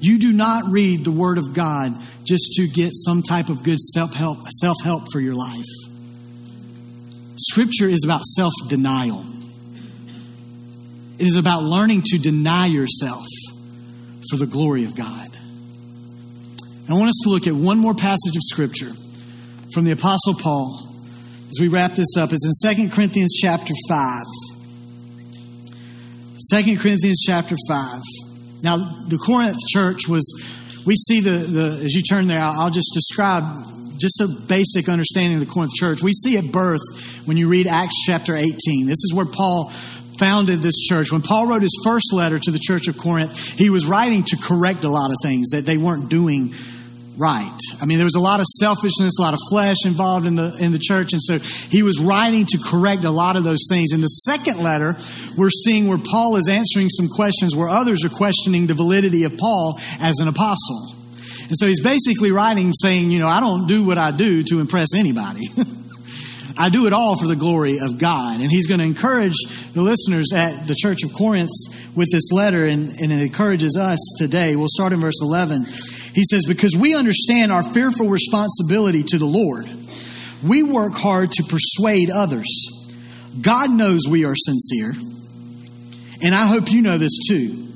You 0.00 0.18
do 0.18 0.32
not 0.32 0.70
read 0.70 1.04
the 1.04 1.10
Word 1.10 1.38
of 1.38 1.52
God 1.52 1.92
just 2.24 2.52
to 2.54 2.68
get 2.68 2.90
some 2.92 3.22
type 3.22 3.48
of 3.48 3.62
good 3.62 3.80
self 3.80 4.14
help 4.14 4.38
self 4.60 4.76
help 4.84 5.10
for 5.12 5.20
your 5.20 5.34
life. 5.34 5.64
Scripture 7.36 7.88
is 7.88 8.04
about 8.04 8.22
self 8.22 8.52
denial. 8.68 9.24
It 11.18 11.26
is 11.26 11.36
about 11.36 11.64
learning 11.64 12.02
to 12.06 12.18
deny 12.18 12.66
yourself 12.66 13.26
for 14.30 14.36
the 14.36 14.46
glory 14.46 14.84
of 14.84 14.94
God. 14.94 15.28
I 16.88 16.92
want 16.92 17.08
us 17.08 17.20
to 17.24 17.30
look 17.30 17.48
at 17.48 17.54
one 17.54 17.78
more 17.78 17.94
passage 17.94 18.36
of 18.36 18.42
Scripture 18.42 18.92
from 19.72 19.84
the 19.84 19.90
Apostle 19.90 20.34
Paul 20.34 20.85
as 21.48 21.60
we 21.60 21.68
wrap 21.68 21.92
this 21.92 22.16
up, 22.16 22.30
it's 22.32 22.64
in 22.64 22.88
2 22.88 22.90
Corinthians 22.90 23.36
chapter 23.40 23.72
5. 23.88 24.24
2 26.52 26.76
Corinthians 26.78 27.22
chapter 27.24 27.56
5. 27.68 28.02
Now, 28.62 28.76
the 29.08 29.18
Corinth 29.18 29.58
church 29.68 30.08
was, 30.08 30.24
we 30.84 30.94
see 30.94 31.20
the, 31.20 31.30
the 31.30 31.80
as 31.84 31.94
you 31.94 32.02
turn 32.02 32.26
there, 32.26 32.40
I'll 32.40 32.70
just 32.70 32.92
describe 32.94 33.44
just 33.98 34.20
a 34.20 34.28
basic 34.48 34.88
understanding 34.88 35.40
of 35.40 35.46
the 35.46 35.52
Corinth 35.52 35.72
church. 35.74 36.02
We 36.02 36.12
see 36.12 36.36
at 36.36 36.50
birth 36.52 36.82
when 37.26 37.36
you 37.36 37.48
read 37.48 37.66
Acts 37.66 38.04
chapter 38.06 38.34
18. 38.34 38.86
This 38.86 39.02
is 39.04 39.12
where 39.14 39.26
Paul 39.26 39.70
founded 40.18 40.60
this 40.60 40.78
church. 40.78 41.12
When 41.12 41.22
Paul 41.22 41.46
wrote 41.46 41.62
his 41.62 41.80
first 41.84 42.12
letter 42.12 42.38
to 42.38 42.50
the 42.50 42.58
church 42.58 42.88
of 42.88 42.98
Corinth, 42.98 43.38
he 43.58 43.70
was 43.70 43.86
writing 43.86 44.24
to 44.24 44.36
correct 44.36 44.84
a 44.84 44.88
lot 44.88 45.10
of 45.10 45.16
things 45.22 45.50
that 45.50 45.64
they 45.64 45.76
weren't 45.76 46.08
doing 46.08 46.54
right. 47.16 47.58
I 47.80 47.86
mean, 47.86 47.98
there 47.98 48.06
was 48.06 48.14
a 48.14 48.20
lot 48.20 48.40
of 48.40 48.46
selfishness, 48.58 49.18
a 49.18 49.22
lot 49.22 49.34
of 49.34 49.40
flesh 49.50 49.78
involved 49.84 50.26
in 50.26 50.34
the 50.34 50.56
in 50.60 50.72
the 50.72 50.78
church, 50.78 51.12
and 51.12 51.22
so 51.22 51.38
he 51.38 51.82
was 51.82 52.00
writing 52.00 52.46
to 52.46 52.58
correct 52.58 53.04
a 53.04 53.10
lot 53.10 53.36
of 53.36 53.44
those 53.44 53.66
things. 53.68 53.92
In 53.92 54.00
the 54.00 54.06
second 54.06 54.62
letter, 54.62 54.96
we're 55.36 55.50
seeing 55.50 55.88
where 55.88 55.98
Paul 55.98 56.36
is 56.36 56.48
answering 56.48 56.88
some 56.90 57.08
questions 57.08 57.54
where 57.54 57.68
others 57.68 58.04
are 58.04 58.10
questioning 58.10 58.66
the 58.66 58.74
validity 58.74 59.24
of 59.24 59.36
Paul 59.38 59.78
as 60.00 60.18
an 60.20 60.28
apostle. 60.28 60.92
And 61.48 61.56
so 61.56 61.66
he's 61.66 61.82
basically 61.82 62.32
writing 62.32 62.72
saying, 62.72 63.10
you 63.10 63.20
know, 63.20 63.28
I 63.28 63.38
don't 63.40 63.68
do 63.68 63.86
what 63.86 63.98
I 63.98 64.10
do 64.10 64.42
to 64.44 64.58
impress 64.58 64.94
anybody. 64.96 65.46
I 66.58 66.70
do 66.70 66.86
it 66.86 66.92
all 66.92 67.16
for 67.16 67.26
the 67.26 67.36
glory 67.36 67.78
of 67.80 67.98
God. 67.98 68.40
And 68.40 68.50
he's 68.50 68.66
going 68.66 68.80
to 68.80 68.86
encourage 68.86 69.36
the 69.74 69.82
listeners 69.82 70.32
at 70.34 70.66
the 70.66 70.74
Church 70.74 71.04
of 71.04 71.12
Corinth 71.12 71.50
with 71.94 72.08
this 72.10 72.32
letter, 72.32 72.64
and, 72.64 72.88
and 72.88 73.12
it 73.12 73.20
encourages 73.20 73.76
us 73.76 73.98
today. 74.18 74.56
We'll 74.56 74.68
start 74.70 74.92
in 74.92 75.00
verse 75.00 75.20
11. 75.20 75.66
He 76.16 76.24
says, 76.24 76.46
Because 76.46 76.74
we 76.74 76.94
understand 76.94 77.52
our 77.52 77.62
fearful 77.62 78.08
responsibility 78.08 79.02
to 79.02 79.18
the 79.18 79.26
Lord, 79.26 79.68
we 80.42 80.62
work 80.62 80.94
hard 80.94 81.30
to 81.32 81.44
persuade 81.44 82.08
others. 82.08 82.48
God 83.38 83.70
knows 83.70 84.08
we 84.08 84.24
are 84.24 84.34
sincere, 84.34 84.94
and 86.22 86.34
I 86.34 86.46
hope 86.46 86.72
you 86.72 86.80
know 86.80 86.96
this 86.96 87.18
too. 87.28 87.68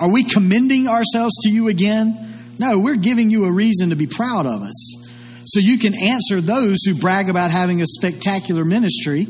Are 0.00 0.10
we 0.10 0.24
commending 0.24 0.88
ourselves 0.88 1.36
to 1.42 1.50
you 1.50 1.68
again? 1.68 2.16
No, 2.58 2.78
we're 2.78 2.96
giving 2.96 3.28
you 3.28 3.44
a 3.44 3.52
reason 3.52 3.90
to 3.90 3.96
be 3.96 4.06
proud 4.06 4.46
of 4.46 4.62
us. 4.62 5.42
So 5.44 5.60
you 5.60 5.78
can 5.78 5.92
answer 5.94 6.40
those 6.40 6.78
who 6.86 6.98
brag 6.98 7.28
about 7.28 7.50
having 7.50 7.82
a 7.82 7.86
spectacular 7.86 8.64
ministry 8.64 9.26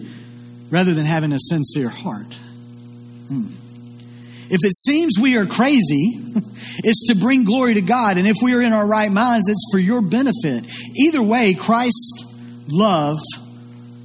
rather 0.70 0.94
than 0.94 1.04
having 1.04 1.32
a 1.32 1.38
sincere 1.40 1.88
heart. 1.88 2.32
Hmm. 3.26 3.48
If 4.48 4.64
it 4.64 4.72
seems 4.72 5.18
we 5.20 5.36
are 5.36 5.46
crazy, 5.46 6.12
it's 6.84 7.08
to 7.08 7.16
bring 7.16 7.44
glory 7.44 7.74
to 7.74 7.82
God. 7.82 8.16
And 8.16 8.26
if 8.26 8.36
we 8.42 8.54
are 8.54 8.62
in 8.62 8.72
our 8.72 8.86
right 8.86 9.10
minds, 9.10 9.48
it's 9.48 9.68
for 9.72 9.78
your 9.78 10.02
benefit. 10.02 10.64
Either 10.96 11.22
way, 11.22 11.54
Christ's 11.54 12.24
love 12.68 13.18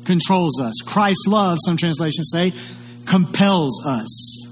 controls 0.05 0.60
us. 0.60 0.74
Christ's 0.86 1.27
love, 1.27 1.57
some 1.63 1.77
translations 1.77 2.29
say, 2.31 2.53
compels 3.05 3.86
us, 3.86 4.48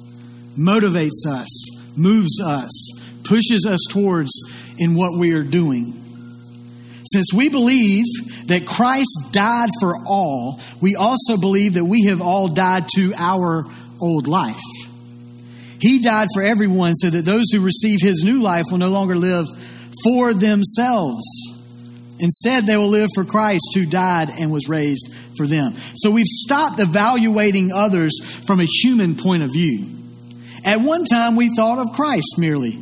motivates 0.58 1.26
us, 1.28 1.98
moves 1.98 2.42
us, 2.42 2.70
pushes 3.24 3.66
us 3.66 3.80
towards 3.90 4.32
in 4.78 4.96
what 4.96 5.18
we 5.18 5.34
are 5.34 5.44
doing. 5.44 5.94
Since 7.12 7.34
we 7.34 7.50
believe 7.50 8.06
that 8.48 8.68
Christ 8.68 9.30
died 9.32 9.70
for 9.80 9.96
all, 10.06 10.60
we 10.82 10.96
also 10.96 11.38
believe 11.38 11.74
that 11.74 11.86
we 11.86 12.06
have 12.06 12.22
all 12.22 12.48
died 12.48 12.88
to 12.96 13.14
our 13.18 13.66
old 14.02 14.28
life. 14.28 14.62
He 15.80 16.00
died 16.00 16.28
for 16.34 16.44
everyone 16.44 16.96
so 16.96 17.10
that 17.10 17.26
those 17.26 17.46
who 17.52 17.62
receive 17.62 18.02
his 18.02 18.24
new 18.24 18.42
life 18.42 18.66
will 18.70 18.78
no 18.78 18.90
longer 18.90 19.16
live 19.16 19.46
for 20.04 20.34
themselves. 20.34 21.24
Instead, 22.20 22.66
they 22.66 22.76
will 22.76 22.90
live 22.90 23.10
for 23.16 23.24
Christ 23.24 23.72
who 23.74 23.86
died 23.86 24.30
and 24.30 24.52
was 24.52 24.68
raised 24.68 25.16
for 25.38 25.48
them. 25.48 25.74
So 25.96 26.12
we've 26.12 26.26
stopped 26.28 26.80
evaluating 26.80 27.72
others 27.72 28.20
from 28.46 28.60
a 28.60 28.66
human 28.66 29.16
point 29.16 29.44
of 29.44 29.52
view. 29.54 29.86
At 30.66 30.82
one 30.82 31.06
time, 31.06 31.38
we 31.38 31.56
thought 31.56 31.80
of 31.80 31.96
Christ 31.96 32.36
merely 32.38 32.78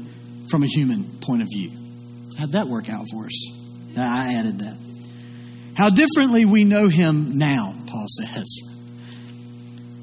from 0.49 0.63
a 0.63 0.67
human 0.67 1.03
point 1.21 1.43
of 1.43 1.49
view. 1.53 1.71
How'd 2.39 2.53
that 2.53 2.67
work 2.67 2.89
out 2.89 3.05
for 3.11 3.25
us? 3.25 3.51
I 3.95 4.35
added 4.39 4.59
that. 4.59 4.77
How 5.75 5.91
differently 5.91 6.45
we 6.45 6.63
know 6.63 6.87
him 6.87 7.37
now, 7.37 7.75
Paul 7.87 8.07
says. 8.07 8.66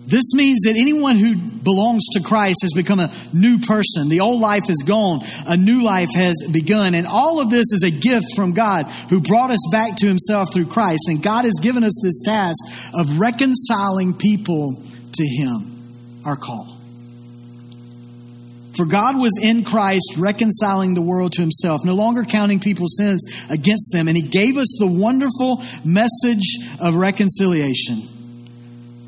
This 0.06 0.34
means 0.34 0.62
that 0.62 0.76
anyone 0.76 1.16
who 1.16 1.34
belongs 1.34 2.04
to 2.12 2.23
Christ 2.23 2.58
has 2.62 2.73
become 2.75 3.00
a 3.00 3.11
new 3.32 3.58
person. 3.58 4.11
The 4.11 4.20
old 4.20 4.40
life 4.40 4.68
is 4.68 4.84
gone, 4.87 5.20
a 5.46 5.56
new 5.56 5.82
life 5.82 6.11
has 6.14 6.46
begun. 6.52 6.94
And 6.94 7.06
all 7.06 7.40
of 7.40 7.49
this 7.49 7.73
is 7.73 7.84
a 7.84 7.90
gift 7.90 8.26
from 8.37 8.52
God 8.52 8.87
who 9.08 9.20
brought 9.20 9.50
us 9.50 9.66
back 9.73 9.96
to 9.96 10.06
himself 10.06 10.52
through 10.52 10.66
Christ. 10.66 11.04
And 11.08 11.23
God 11.23 11.46
has 11.46 11.54
given 11.62 11.84
us 11.84 11.99
this 12.02 12.20
task 12.23 12.92
of 12.94 13.18
reconciling 13.18 14.12
people 14.14 14.75
to 15.12 15.25
him, 15.25 16.23
our 16.26 16.37
call. 16.37 16.78
For 18.76 18.84
God 18.84 19.18
was 19.18 19.40
in 19.42 19.64
Christ 19.64 20.16
reconciling 20.18 20.94
the 20.94 21.00
world 21.00 21.32
to 21.34 21.40
himself, 21.40 21.82
no 21.84 21.94
longer 21.94 22.25
counting 22.25 22.58
people's 22.61 22.96
sins 22.99 23.25
against 23.49 23.92
them. 23.92 24.08
And 24.08 24.16
he 24.16 24.23
gave 24.23 24.58
us 24.58 24.76
the 24.78 24.87
wonderful 24.87 25.62
message 25.84 26.58
of 26.80 26.96
reconciliation. 26.96 28.13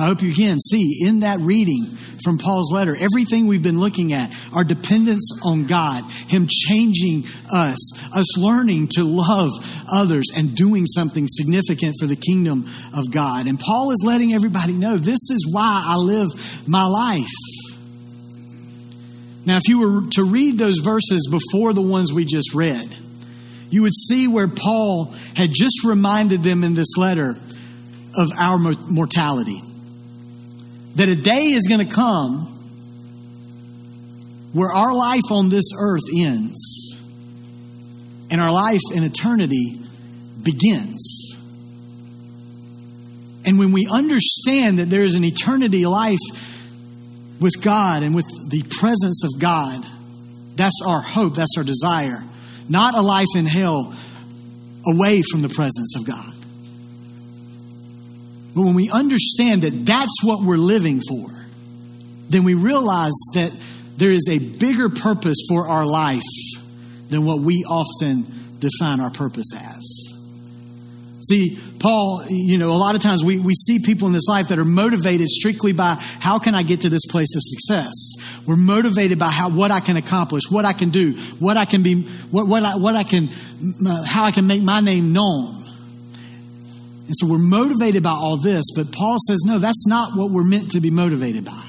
I 0.00 0.06
hope 0.06 0.22
you 0.22 0.34
can 0.34 0.58
see 0.60 1.04
in 1.04 1.20
that 1.20 1.40
reading 1.40 1.84
from 2.24 2.38
Paul's 2.38 2.72
letter, 2.72 2.96
everything 2.96 3.46
we've 3.46 3.62
been 3.62 3.80
looking 3.80 4.12
at, 4.12 4.34
our 4.52 4.64
dependence 4.64 5.40
on 5.44 5.66
God, 5.66 6.04
Him 6.28 6.46
changing 6.48 7.24
us, 7.52 7.78
us 8.14 8.38
learning 8.38 8.88
to 8.94 9.04
love 9.04 9.50
others 9.92 10.26
and 10.36 10.54
doing 10.54 10.86
something 10.86 11.26
significant 11.28 11.96
for 11.98 12.06
the 12.06 12.16
kingdom 12.16 12.66
of 12.94 13.10
God. 13.10 13.46
And 13.46 13.58
Paul 13.58 13.90
is 13.92 14.02
letting 14.04 14.32
everybody 14.32 14.72
know 14.72 14.96
this 14.96 15.30
is 15.30 15.50
why 15.52 15.84
I 15.86 15.96
live 15.96 16.28
my 16.68 16.86
life. 16.86 17.30
Now, 19.46 19.56
if 19.56 19.68
you 19.68 19.78
were 19.78 20.10
to 20.10 20.24
read 20.24 20.58
those 20.58 20.78
verses 20.78 21.28
before 21.30 21.72
the 21.72 21.80
ones 21.80 22.12
we 22.12 22.24
just 22.24 22.54
read, 22.54 22.94
you 23.70 23.82
would 23.82 23.94
see 23.94 24.28
where 24.28 24.48
Paul 24.48 25.14
had 25.34 25.50
just 25.52 25.84
reminded 25.84 26.42
them 26.42 26.64
in 26.64 26.74
this 26.74 26.96
letter 26.96 27.34
of 28.16 28.30
our 28.38 28.58
mortality. 28.58 29.60
That 30.98 31.08
a 31.08 31.16
day 31.16 31.46
is 31.46 31.66
going 31.66 31.86
to 31.86 31.92
come 31.92 32.46
where 34.52 34.70
our 34.70 34.94
life 34.94 35.30
on 35.30 35.48
this 35.48 35.70
earth 35.78 36.04
ends 36.16 37.00
and 38.30 38.40
our 38.40 38.52
life 38.52 38.80
in 38.94 39.02
eternity 39.02 39.76
begins. 40.42 41.34
And 43.44 43.58
when 43.58 43.72
we 43.72 43.86
understand 43.90 44.78
that 44.78 44.90
there 44.90 45.02
is 45.04 45.14
an 45.14 45.24
eternity 45.24 45.86
life 45.86 46.18
with 47.40 47.62
God 47.62 48.02
and 48.02 48.14
with 48.14 48.26
the 48.50 48.62
presence 48.78 49.24
of 49.24 49.40
God, 49.40 49.82
that's 50.56 50.82
our 50.86 51.00
hope, 51.00 51.34
that's 51.34 51.54
our 51.56 51.64
desire 51.64 52.22
not 52.68 52.94
a 52.94 53.00
life 53.00 53.28
in 53.34 53.46
hell 53.46 53.94
away 54.86 55.22
from 55.30 55.42
the 55.42 55.48
presence 55.48 55.96
of 55.96 56.06
God. 56.06 56.34
But 58.54 58.62
when 58.62 58.74
we 58.74 58.90
understand 58.90 59.62
that 59.62 59.86
that's 59.86 60.22
what 60.24 60.44
we're 60.44 60.56
living 60.56 61.00
for, 61.08 61.28
then 62.28 62.44
we 62.44 62.54
realize 62.54 63.14
that 63.34 63.52
there 63.96 64.10
is 64.10 64.28
a 64.30 64.38
bigger 64.38 64.88
purpose 64.88 65.38
for 65.48 65.68
our 65.68 65.86
life 65.86 66.22
than 67.08 67.24
what 67.24 67.40
we 67.40 67.64
often 67.68 68.26
define 68.58 69.00
our 69.00 69.10
purpose 69.10 69.52
as. 69.54 70.14
See, 71.20 71.58
Paul, 71.80 72.24
you 72.28 72.58
know, 72.58 72.70
a 72.70 72.78
lot 72.78 72.94
of 72.94 73.00
times 73.00 73.24
we, 73.24 73.40
we 73.40 73.54
see 73.54 73.80
people 73.84 74.06
in 74.06 74.12
this 74.12 74.28
life 74.28 74.48
that 74.48 74.58
are 74.58 74.64
motivated 74.64 75.28
strictly 75.28 75.72
by 75.72 75.96
how 76.20 76.38
can 76.38 76.54
I 76.54 76.62
get 76.62 76.82
to 76.82 76.88
this 76.88 77.06
place 77.06 77.34
of 77.34 77.42
success? 77.42 77.92
We're 78.46 78.56
motivated 78.56 79.18
by 79.18 79.30
how, 79.30 79.50
what 79.50 79.70
I 79.70 79.80
can 79.80 79.96
accomplish, 79.96 80.44
what 80.48 80.64
I 80.64 80.72
can 80.72 80.90
do, 80.90 81.14
what 81.38 81.56
I 81.56 81.64
can 81.64 81.82
be, 81.82 82.02
what, 82.30 82.46
what 82.46 82.62
I, 82.62 82.76
what 82.76 82.94
I 82.94 83.02
can, 83.02 83.28
uh, 83.86 84.04
how 84.04 84.24
I 84.24 84.30
can 84.30 84.46
make 84.46 84.62
my 84.62 84.80
name 84.80 85.12
known. 85.12 85.57
And 87.08 87.16
so 87.16 87.26
we're 87.26 87.38
motivated 87.38 88.02
by 88.02 88.10
all 88.10 88.36
this, 88.36 88.66
but 88.76 88.92
Paul 88.92 89.16
says, 89.26 89.42
no, 89.46 89.58
that's 89.58 89.86
not 89.88 90.14
what 90.14 90.30
we're 90.30 90.44
meant 90.44 90.72
to 90.72 90.80
be 90.80 90.90
motivated 90.90 91.42
by. 91.42 91.64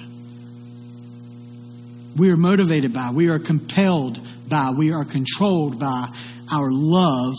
We 2.17 2.29
are 2.31 2.37
motivated 2.37 2.93
by, 2.93 3.11
we 3.11 3.29
are 3.29 3.39
compelled 3.39 4.19
by, 4.49 4.73
we 4.77 4.91
are 4.91 5.05
controlled 5.05 5.79
by 5.79 6.09
our 6.51 6.67
love 6.69 7.35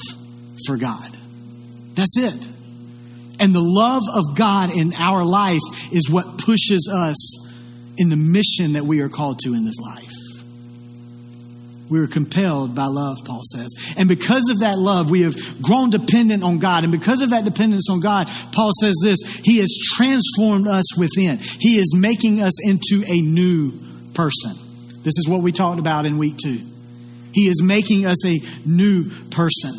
for 0.66 0.78
God. 0.78 1.10
That's 1.94 2.16
it. 2.16 2.48
And 3.38 3.54
the 3.54 3.62
love 3.62 4.02
of 4.14 4.34
God 4.34 4.74
in 4.74 4.94
our 4.94 5.22
life 5.22 5.60
is 5.92 6.08
what 6.10 6.38
pushes 6.38 6.90
us 6.90 7.52
in 7.98 8.08
the 8.08 8.16
mission 8.16 8.72
that 8.72 8.84
we 8.84 9.00
are 9.00 9.10
called 9.10 9.40
to 9.40 9.52
in 9.52 9.64
this 9.64 9.78
life. 9.78 10.19
We 11.90 11.98
are 11.98 12.06
compelled 12.06 12.74
by 12.76 12.86
love, 12.86 13.18
Paul 13.24 13.40
says. 13.42 13.94
And 13.98 14.08
because 14.08 14.48
of 14.48 14.60
that 14.60 14.78
love, 14.78 15.10
we 15.10 15.22
have 15.22 15.34
grown 15.60 15.90
dependent 15.90 16.44
on 16.44 16.60
God. 16.60 16.84
And 16.84 16.92
because 16.92 17.20
of 17.20 17.30
that 17.30 17.44
dependence 17.44 17.90
on 17.90 18.00
God, 18.00 18.28
Paul 18.52 18.70
says 18.80 18.94
this 19.02 19.18
He 19.44 19.58
has 19.58 19.76
transformed 19.96 20.68
us 20.68 20.96
within. 20.96 21.38
He 21.58 21.78
is 21.78 21.94
making 21.98 22.40
us 22.40 22.64
into 22.64 23.04
a 23.10 23.20
new 23.20 23.72
person. 24.14 24.52
This 25.02 25.18
is 25.18 25.26
what 25.28 25.42
we 25.42 25.50
talked 25.50 25.80
about 25.80 26.06
in 26.06 26.18
week 26.18 26.36
two. 26.42 26.60
He 27.32 27.48
is 27.48 27.62
making 27.62 28.06
us 28.06 28.24
a 28.24 28.38
new 28.64 29.10
person. 29.30 29.72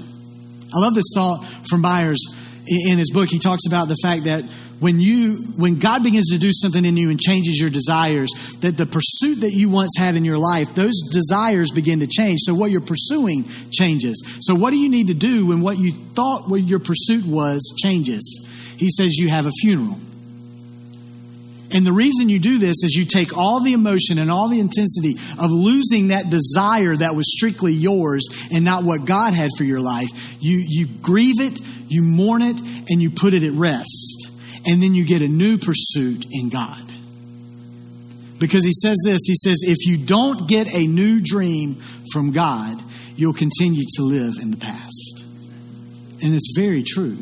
I 0.74 0.80
love 0.80 0.96
this 0.96 1.12
thought 1.15 1.46
from 1.70 1.82
Myers 1.82 2.20
in 2.68 2.98
his 2.98 3.12
book. 3.12 3.30
He 3.30 3.39
talks 3.39 3.65
about 3.68 3.88
the 3.88 3.98
fact 4.01 4.25
that 4.25 4.44
when 4.82 5.00
you 5.00 5.36
when 5.58 5.78
God 5.78 6.02
begins 6.02 6.30
to 6.32 6.40
do 6.40 6.50
something 6.52 6.84
in 6.84 6.98
you 6.98 7.12
and 7.12 7.20
changes 7.20 7.62
your 7.62 7.70
desires, 7.70 8.32
that 8.62 8.78
the 8.78 8.88
pursuit 8.88 9.42
that 9.42 9.52
you 9.54 9.70
once 9.70 9.92
had 9.96 10.16
in 10.16 10.26
your 10.26 10.40
life, 10.40 10.74
those 10.74 11.00
desires 11.14 11.70
begin 11.70 12.00
to 12.00 12.08
change. 12.08 12.40
So 12.42 12.56
what 12.56 12.72
you're 12.72 12.82
pursuing 12.82 13.46
changes. 13.72 14.40
So 14.42 14.56
what 14.56 14.72
do 14.72 14.78
you 14.78 14.90
need 14.90 15.10
to 15.10 15.14
do 15.14 15.48
when 15.48 15.62
what 15.62 15.78
you 15.78 15.92
thought 15.92 16.50
what 16.50 16.64
your 16.64 16.80
pursuit 16.80 17.28
was 17.28 17.62
changes? 17.80 18.50
He 18.76 18.90
says 18.90 19.18
you 19.18 19.30
have 19.30 19.46
a 19.46 19.52
funeral. 19.52 20.00
And 21.74 21.86
the 21.86 21.94
reason 21.94 22.28
you 22.28 22.40
do 22.40 22.58
this 22.58 22.84
is 22.84 22.96
you 22.96 23.06
take 23.06 23.38
all 23.38 23.62
the 23.62 23.74
emotion 23.74 24.18
and 24.18 24.32
all 24.32 24.50
the 24.50 24.60
intensity 24.60 25.14
of 25.40 25.52
losing 25.52 26.08
that 26.08 26.30
desire 26.32 26.96
that 26.96 27.16
was 27.16 27.32
strictly 27.32 27.74
yours 27.74 28.24
and 28.52 28.66
not 28.66 28.84
what 28.84 29.06
God 29.06 29.36
had 29.36 29.52
for 29.56 29.64
your 29.64 29.80
life. 29.80 30.10
You, 30.42 30.58
you 30.68 30.88
grieve 31.02 31.40
it, 31.40 31.60
you 31.88 32.02
mourn 32.02 32.42
it, 32.42 32.60
and 32.90 33.00
you 33.00 33.12
put 33.12 33.36
it 33.36 33.44
at 33.44 33.54
rest. 33.54 34.31
And 34.65 34.82
then 34.82 34.94
you 34.94 35.06
get 35.06 35.22
a 35.22 35.27
new 35.27 35.58
pursuit 35.58 36.25
in 36.32 36.50
God. 36.50 36.91
Because 38.39 38.65
he 38.65 38.74
says 38.74 38.98
this 39.06 39.22
He 39.25 39.36
says, 39.36 39.63
if 39.63 39.86
you 39.86 39.98
don't 39.98 40.48
get 40.48 40.74
a 40.74 40.88
new 40.88 41.20
dream 41.22 41.75
from 42.12 42.32
God, 42.32 42.82
you'll 43.15 43.34
continue 43.34 43.84
to 43.98 44.01
live 44.01 44.34
in 44.41 44.51
the 44.51 44.58
past. 44.58 45.25
And 46.24 46.34
it's 46.36 46.53
very 46.56 46.84
true. 46.84 47.18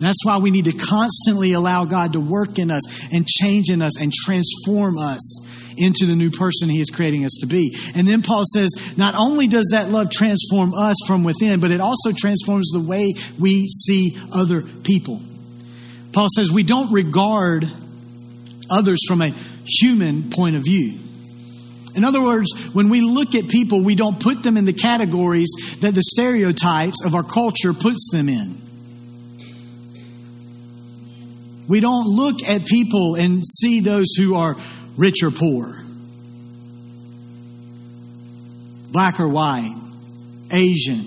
That's 0.00 0.24
why 0.24 0.38
we 0.38 0.50
need 0.50 0.64
to 0.64 0.72
constantly 0.72 1.52
allow 1.52 1.84
God 1.84 2.14
to 2.14 2.20
work 2.20 2.58
in 2.58 2.70
us 2.70 3.12
and 3.12 3.26
change 3.26 3.68
in 3.68 3.82
us 3.82 4.00
and 4.00 4.12
transform 4.12 4.98
us 4.98 5.74
into 5.76 6.06
the 6.06 6.16
new 6.16 6.30
person 6.30 6.68
He 6.68 6.80
is 6.80 6.90
creating 6.90 7.24
us 7.24 7.38
to 7.42 7.46
be. 7.46 7.76
And 7.94 8.08
then 8.08 8.22
Paul 8.22 8.42
says, 8.44 8.96
not 8.96 9.14
only 9.14 9.46
does 9.46 9.68
that 9.72 9.90
love 9.90 10.10
transform 10.10 10.74
us 10.74 10.96
from 11.06 11.22
within, 11.22 11.60
but 11.60 11.70
it 11.70 11.80
also 11.80 12.12
transforms 12.12 12.70
the 12.70 12.80
way 12.80 13.12
we 13.38 13.68
see 13.68 14.16
other 14.32 14.62
people. 14.62 15.20
Paul 16.12 16.28
says, 16.34 16.50
we 16.50 16.62
don't 16.62 16.92
regard 16.92 17.68
others 18.70 19.00
from 19.06 19.22
a 19.22 19.32
human 19.66 20.30
point 20.30 20.56
of 20.56 20.62
view. 20.64 20.98
In 21.94 22.04
other 22.04 22.22
words, 22.22 22.52
when 22.72 22.88
we 22.88 23.00
look 23.00 23.34
at 23.34 23.48
people, 23.48 23.82
we 23.82 23.96
don't 23.96 24.20
put 24.20 24.42
them 24.42 24.56
in 24.56 24.64
the 24.64 24.72
categories 24.72 25.48
that 25.80 25.94
the 25.94 26.02
stereotypes 26.02 27.04
of 27.04 27.14
our 27.14 27.24
culture 27.24 27.72
puts 27.72 28.10
them 28.12 28.28
in. 28.28 28.56
We 31.68 31.80
don't 31.80 32.06
look 32.06 32.42
at 32.48 32.66
people 32.66 33.16
and 33.16 33.46
see 33.46 33.80
those 33.80 34.14
who 34.16 34.34
are 34.34 34.56
rich 34.96 35.22
or 35.22 35.30
poor, 35.30 35.84
black 38.90 39.20
or 39.20 39.28
white, 39.28 39.76
Asian, 40.52 41.04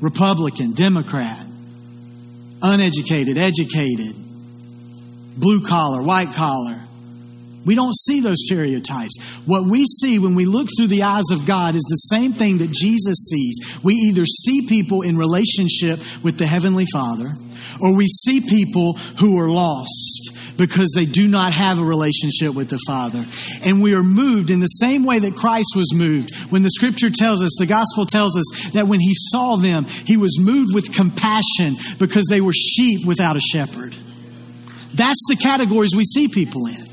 Republican, 0.00 0.72
Democrat, 0.72 1.46
uneducated, 2.62 3.36
educated, 3.36 4.14
blue 5.36 5.66
collar, 5.66 6.02
white 6.02 6.32
collar. 6.34 6.78
We 7.64 7.74
don't 7.74 7.94
see 7.94 8.20
those 8.20 8.44
stereotypes. 8.44 9.22
What 9.46 9.64
we 9.64 9.84
see 9.84 10.18
when 10.18 10.34
we 10.34 10.46
look 10.46 10.68
through 10.76 10.88
the 10.88 11.04
eyes 11.04 11.30
of 11.30 11.46
God 11.46 11.76
is 11.76 11.82
the 11.82 12.16
same 12.16 12.32
thing 12.32 12.58
that 12.58 12.72
Jesus 12.72 13.28
sees. 13.30 13.78
We 13.84 13.94
either 13.94 14.24
see 14.24 14.66
people 14.66 15.02
in 15.02 15.16
relationship 15.16 16.00
with 16.24 16.38
the 16.38 16.46
Heavenly 16.46 16.86
Father, 16.92 17.32
or 17.82 17.94
we 17.94 18.06
see 18.06 18.40
people 18.40 18.94
who 19.18 19.38
are 19.38 19.48
lost 19.48 20.30
because 20.56 20.92
they 20.94 21.06
do 21.06 21.26
not 21.26 21.52
have 21.52 21.80
a 21.80 21.84
relationship 21.84 22.54
with 22.54 22.70
the 22.70 22.78
Father. 22.86 23.24
And 23.64 23.82
we 23.82 23.94
are 23.94 24.02
moved 24.02 24.50
in 24.50 24.60
the 24.60 24.66
same 24.66 25.04
way 25.04 25.18
that 25.18 25.34
Christ 25.34 25.72
was 25.74 25.92
moved. 25.94 26.34
When 26.50 26.62
the 26.62 26.70
scripture 26.70 27.10
tells 27.10 27.42
us, 27.42 27.56
the 27.58 27.66
gospel 27.66 28.06
tells 28.06 28.38
us 28.38 28.70
that 28.72 28.86
when 28.86 29.00
he 29.00 29.12
saw 29.14 29.56
them, 29.56 29.84
he 29.84 30.16
was 30.16 30.38
moved 30.38 30.74
with 30.74 30.94
compassion 30.94 31.74
because 31.98 32.26
they 32.28 32.40
were 32.40 32.52
sheep 32.52 33.06
without 33.06 33.36
a 33.36 33.40
shepherd. 33.40 33.96
That's 34.94 35.26
the 35.28 35.36
categories 35.36 35.92
we 35.96 36.04
see 36.04 36.28
people 36.28 36.66
in. 36.66 36.86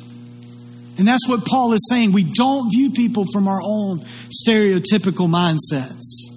And 0.97 1.07
that's 1.07 1.29
what 1.29 1.45
Paul 1.45 1.73
is 1.73 1.87
saying. 1.89 2.11
We 2.11 2.23
don't 2.23 2.69
view 2.71 2.91
people 2.91 3.25
from 3.31 3.47
our 3.47 3.61
own 3.63 3.99
stereotypical 3.99 5.29
mindsets. 5.29 6.28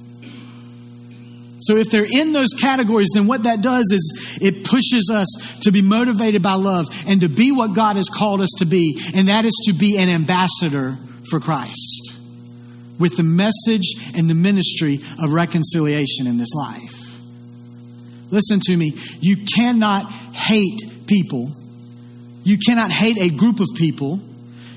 So 1.62 1.76
if 1.76 1.90
they're 1.90 2.06
in 2.10 2.32
those 2.32 2.52
categories, 2.60 3.08
then 3.14 3.28
what 3.28 3.44
that 3.44 3.62
does 3.62 3.86
is 3.92 4.38
it 4.42 4.64
pushes 4.64 5.10
us 5.12 5.60
to 5.62 5.70
be 5.70 5.80
motivated 5.80 6.42
by 6.42 6.54
love 6.54 6.88
and 7.06 7.20
to 7.20 7.28
be 7.28 7.52
what 7.52 7.74
God 7.74 7.96
has 7.96 8.08
called 8.08 8.40
us 8.40 8.50
to 8.58 8.66
be, 8.66 9.00
and 9.14 9.28
that 9.28 9.44
is 9.44 9.54
to 9.66 9.72
be 9.72 9.96
an 9.96 10.08
ambassador 10.08 10.96
for 11.30 11.38
Christ 11.38 12.18
with 12.98 13.16
the 13.16 13.22
message 13.22 13.94
and 14.16 14.28
the 14.28 14.34
ministry 14.34 15.00
of 15.22 15.32
reconciliation 15.32 16.26
in 16.26 16.36
this 16.36 16.52
life. 16.52 17.18
Listen 18.30 18.60
to 18.60 18.76
me. 18.76 18.94
You 19.20 19.36
cannot 19.54 20.10
hate 20.10 20.80
people. 21.06 21.48
You 22.44 22.58
cannot 22.58 22.90
hate 22.90 23.18
a 23.20 23.28
group 23.28 23.60
of 23.60 23.68
people. 23.76 24.18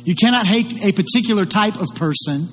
You 0.04 0.13
cannot 0.13 0.46
hate 0.46 0.86
a 0.86 0.92
particular 0.92 1.46
type 1.46 1.77
of 1.82 1.88
person 1.96 2.48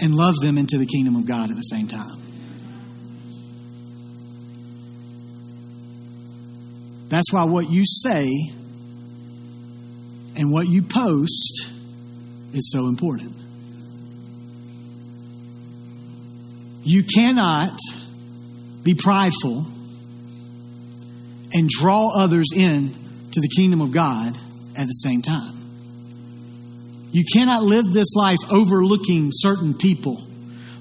and 0.00 0.14
love 0.14 0.36
them 0.36 0.58
into 0.58 0.78
the 0.78 0.86
kingdom 0.86 1.16
of 1.16 1.26
God 1.26 1.50
at 1.50 1.56
the 1.56 1.62
same 1.62 1.88
time. 1.88 2.18
That's 7.08 7.32
why 7.32 7.44
what 7.44 7.68
you 7.68 7.84
say 7.84 8.30
and 10.36 10.52
what 10.52 10.68
you 10.68 10.82
post 10.82 11.68
is 12.52 12.70
so 12.72 12.86
important. 12.86 13.34
You 16.84 17.02
cannot 17.02 17.78
be 18.84 18.94
prideful 18.94 19.66
and 21.52 21.68
draw 21.68 22.10
others 22.16 22.46
in 22.56 22.94
to 23.32 23.40
the 23.40 23.48
kingdom 23.48 23.80
of 23.80 23.92
God 23.92 24.36
at 24.76 24.86
the 24.86 24.92
same 24.92 25.20
time. 25.20 25.59
You 27.12 27.24
cannot 27.32 27.62
live 27.62 27.92
this 27.92 28.14
life 28.14 28.38
overlooking 28.50 29.30
certain 29.32 29.74
people, 29.74 30.22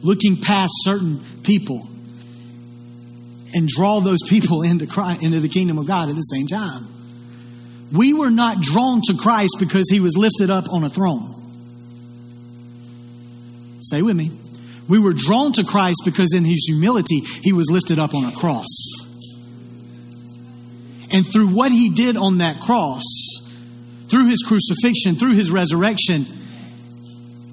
looking 0.03 0.37
past 0.37 0.71
certain 0.83 1.19
people, 1.43 1.87
and 3.53 3.67
draw 3.67 3.99
those 3.99 4.19
people 4.27 4.61
into, 4.63 4.85
Christ, 4.87 5.23
into 5.23 5.39
the 5.39 5.49
kingdom 5.49 5.77
of 5.77 5.87
God 5.87 6.09
at 6.09 6.15
the 6.15 6.21
same 6.21 6.47
time. 6.47 6.85
We 7.91 8.13
were 8.13 8.29
not 8.29 8.61
drawn 8.61 9.01
to 9.05 9.15
Christ 9.15 9.55
because 9.59 9.89
he 9.89 9.99
was 9.99 10.15
lifted 10.15 10.51
up 10.51 10.65
on 10.71 10.83
a 10.83 10.89
throne. 10.89 11.35
Stay 13.81 14.03
with 14.03 14.15
me. 14.15 14.31
We 14.87 14.99
were 14.99 15.13
drawn 15.13 15.53
to 15.53 15.63
Christ 15.63 16.01
because 16.05 16.33
in 16.33 16.45
his 16.45 16.65
humility, 16.67 17.21
he 17.43 17.53
was 17.53 17.69
lifted 17.71 17.97
up 17.97 18.13
on 18.13 18.25
a 18.25 18.31
cross. 18.31 18.67
And 21.11 21.25
through 21.25 21.49
what 21.49 21.71
he 21.71 21.89
did 21.89 22.17
on 22.17 22.39
that 22.39 22.59
cross, 22.59 23.03
through 24.09 24.27
his 24.27 24.43
crucifixion, 24.45 25.15
through 25.15 25.33
his 25.33 25.51
resurrection, 25.51 26.25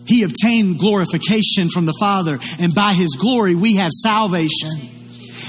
he 0.07 0.23
obtained 0.23 0.79
glorification 0.79 1.69
from 1.69 1.87
the 1.87 1.95
Father. 1.99 2.39
And 2.59 2.75
by 2.75 2.93
his 2.93 3.17
glory, 3.17 3.55
we 3.55 3.77
have 3.77 3.91
salvation. 3.91 4.71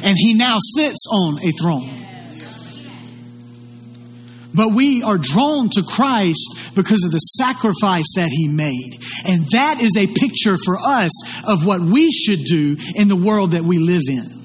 And 0.04 0.18
he 0.18 0.34
now 0.34 0.58
sits 0.60 1.08
on 1.12 1.38
a 1.44 1.52
throne. 1.52 1.90
But 4.54 4.72
we 4.72 5.04
are 5.04 5.20
drawn 5.20 5.70
to 5.70 5.84
Christ 5.84 6.74
because 6.76 7.06
of 7.06 7.12
the 7.12 7.20
sacrifice 7.20 8.16
that 8.16 8.30
he 8.32 8.48
made. 8.48 9.00
And 9.28 9.46
that 9.52 9.80
is 9.80 9.96
a 9.96 10.08
picture 10.08 10.58
for 10.66 10.78
us 10.80 11.12
of 11.48 11.66
what 11.66 11.80
we 11.80 12.12
should 12.12 12.40
do 12.46 12.76
in 12.96 13.08
the 13.08 13.16
world 13.16 13.52
that 13.52 13.62
we 13.62 13.78
live 13.78 14.04
in 14.10 14.37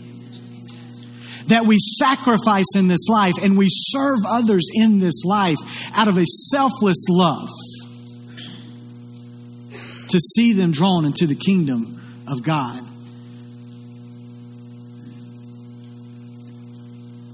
that 1.52 1.66
we 1.66 1.76
sacrifice 1.78 2.74
in 2.76 2.88
this 2.88 3.08
life 3.10 3.34
and 3.42 3.58
we 3.58 3.66
serve 3.68 4.20
others 4.26 4.70
in 4.74 5.00
this 5.00 5.22
life 5.22 5.58
out 5.94 6.08
of 6.08 6.16
a 6.16 6.24
selfless 6.24 7.04
love 7.10 7.50
to 10.08 10.18
see 10.18 10.54
them 10.54 10.72
drawn 10.72 11.04
into 11.04 11.26
the 11.26 11.34
kingdom 11.34 12.00
of 12.26 12.42
God. 12.42 12.80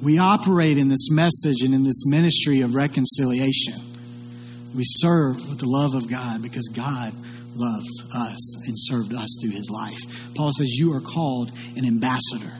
We 0.02 0.18
operate 0.18 0.78
in 0.78 0.88
this 0.88 1.10
message 1.12 1.62
and 1.62 1.72
in 1.72 1.84
this 1.84 2.04
ministry 2.06 2.62
of 2.62 2.74
reconciliation. 2.74 3.74
We 4.74 4.82
serve 4.84 5.48
with 5.48 5.60
the 5.60 5.68
love 5.68 5.94
of 5.94 6.10
God 6.10 6.42
because 6.42 6.68
God 6.74 7.12
loves 7.54 8.02
us 8.16 8.66
and 8.66 8.74
served 8.76 9.14
us 9.14 9.38
through 9.40 9.52
his 9.52 9.70
life. 9.70 10.34
Paul 10.34 10.50
says, 10.50 10.70
You 10.76 10.94
are 10.94 11.00
called 11.00 11.52
an 11.76 11.84
ambassador 11.84 12.52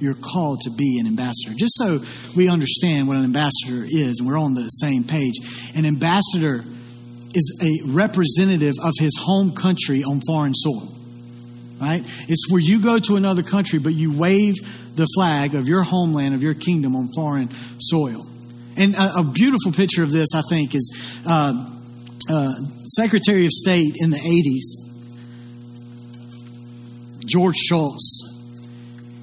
you're 0.00 0.14
called 0.14 0.60
to 0.62 0.70
be 0.70 0.98
an 1.00 1.06
ambassador. 1.06 1.54
Just 1.56 1.74
so 1.76 2.00
we 2.36 2.48
understand 2.48 3.08
what 3.08 3.16
an 3.16 3.24
ambassador 3.24 3.84
is, 3.84 4.18
and 4.20 4.28
we're 4.28 4.38
on 4.38 4.54
the 4.54 4.68
same 4.68 5.04
page, 5.04 5.34
an 5.74 5.84
ambassador 5.84 6.64
is 7.34 7.60
a 7.62 7.80
representative 7.90 8.74
of 8.82 8.94
his 8.98 9.16
home 9.18 9.54
country 9.54 10.02
on 10.02 10.20
foreign 10.26 10.54
soil. 10.54 10.88
Right? 11.80 12.02
It's 12.28 12.50
where 12.50 12.60
you 12.60 12.82
go 12.82 12.98
to 12.98 13.16
another 13.16 13.42
country, 13.42 13.78
but 13.78 13.92
you 13.92 14.16
wave 14.16 14.54
the 14.96 15.06
flag 15.14 15.54
of 15.54 15.68
your 15.68 15.84
homeland, 15.84 16.34
of 16.34 16.42
your 16.42 16.54
kingdom 16.54 16.96
on 16.96 17.08
foreign 17.14 17.50
soil. 17.78 18.26
And 18.76 18.94
a, 18.94 19.18
a 19.18 19.24
beautiful 19.24 19.72
picture 19.72 20.02
of 20.02 20.10
this, 20.10 20.28
I 20.34 20.42
think, 20.48 20.74
is 20.74 21.22
uh, 21.26 21.70
uh, 22.30 22.54
Secretary 22.96 23.44
of 23.44 23.52
State 23.52 23.94
in 23.96 24.10
the 24.10 24.16
80s, 24.16 24.88
George 27.26 27.56
Shultz. 27.56 28.37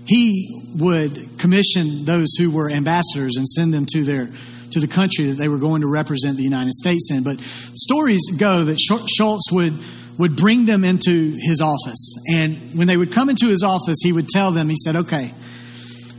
He 0.05 0.47
would 0.75 1.39
commission 1.39 2.05
those 2.05 2.35
who 2.37 2.51
were 2.51 2.69
ambassadors 2.69 3.35
and 3.37 3.47
send 3.47 3.73
them 3.73 3.85
to 3.93 4.03
their 4.03 4.29
to 4.71 4.79
the 4.79 4.87
country 4.87 5.25
that 5.25 5.37
they 5.37 5.47
were 5.47 5.57
going 5.57 5.81
to 5.81 5.87
represent 5.87 6.35
the 6.37 6.43
United 6.43 6.73
States 6.73 7.09
in. 7.09 7.23
But 7.23 7.39
stories 7.39 8.21
go 8.37 8.65
that 8.65 8.79
Shultz 8.79 9.51
would 9.51 9.73
would 10.17 10.35
bring 10.35 10.65
them 10.65 10.83
into 10.83 11.37
his 11.39 11.61
office, 11.61 12.15
and 12.33 12.55
when 12.73 12.87
they 12.87 12.97
would 12.97 13.11
come 13.11 13.29
into 13.29 13.47
his 13.47 13.63
office, 13.63 13.97
he 14.01 14.13
would 14.13 14.29
tell 14.29 14.51
them, 14.51 14.69
he 14.69 14.75
said, 14.75 14.95
"Okay, 14.95 15.33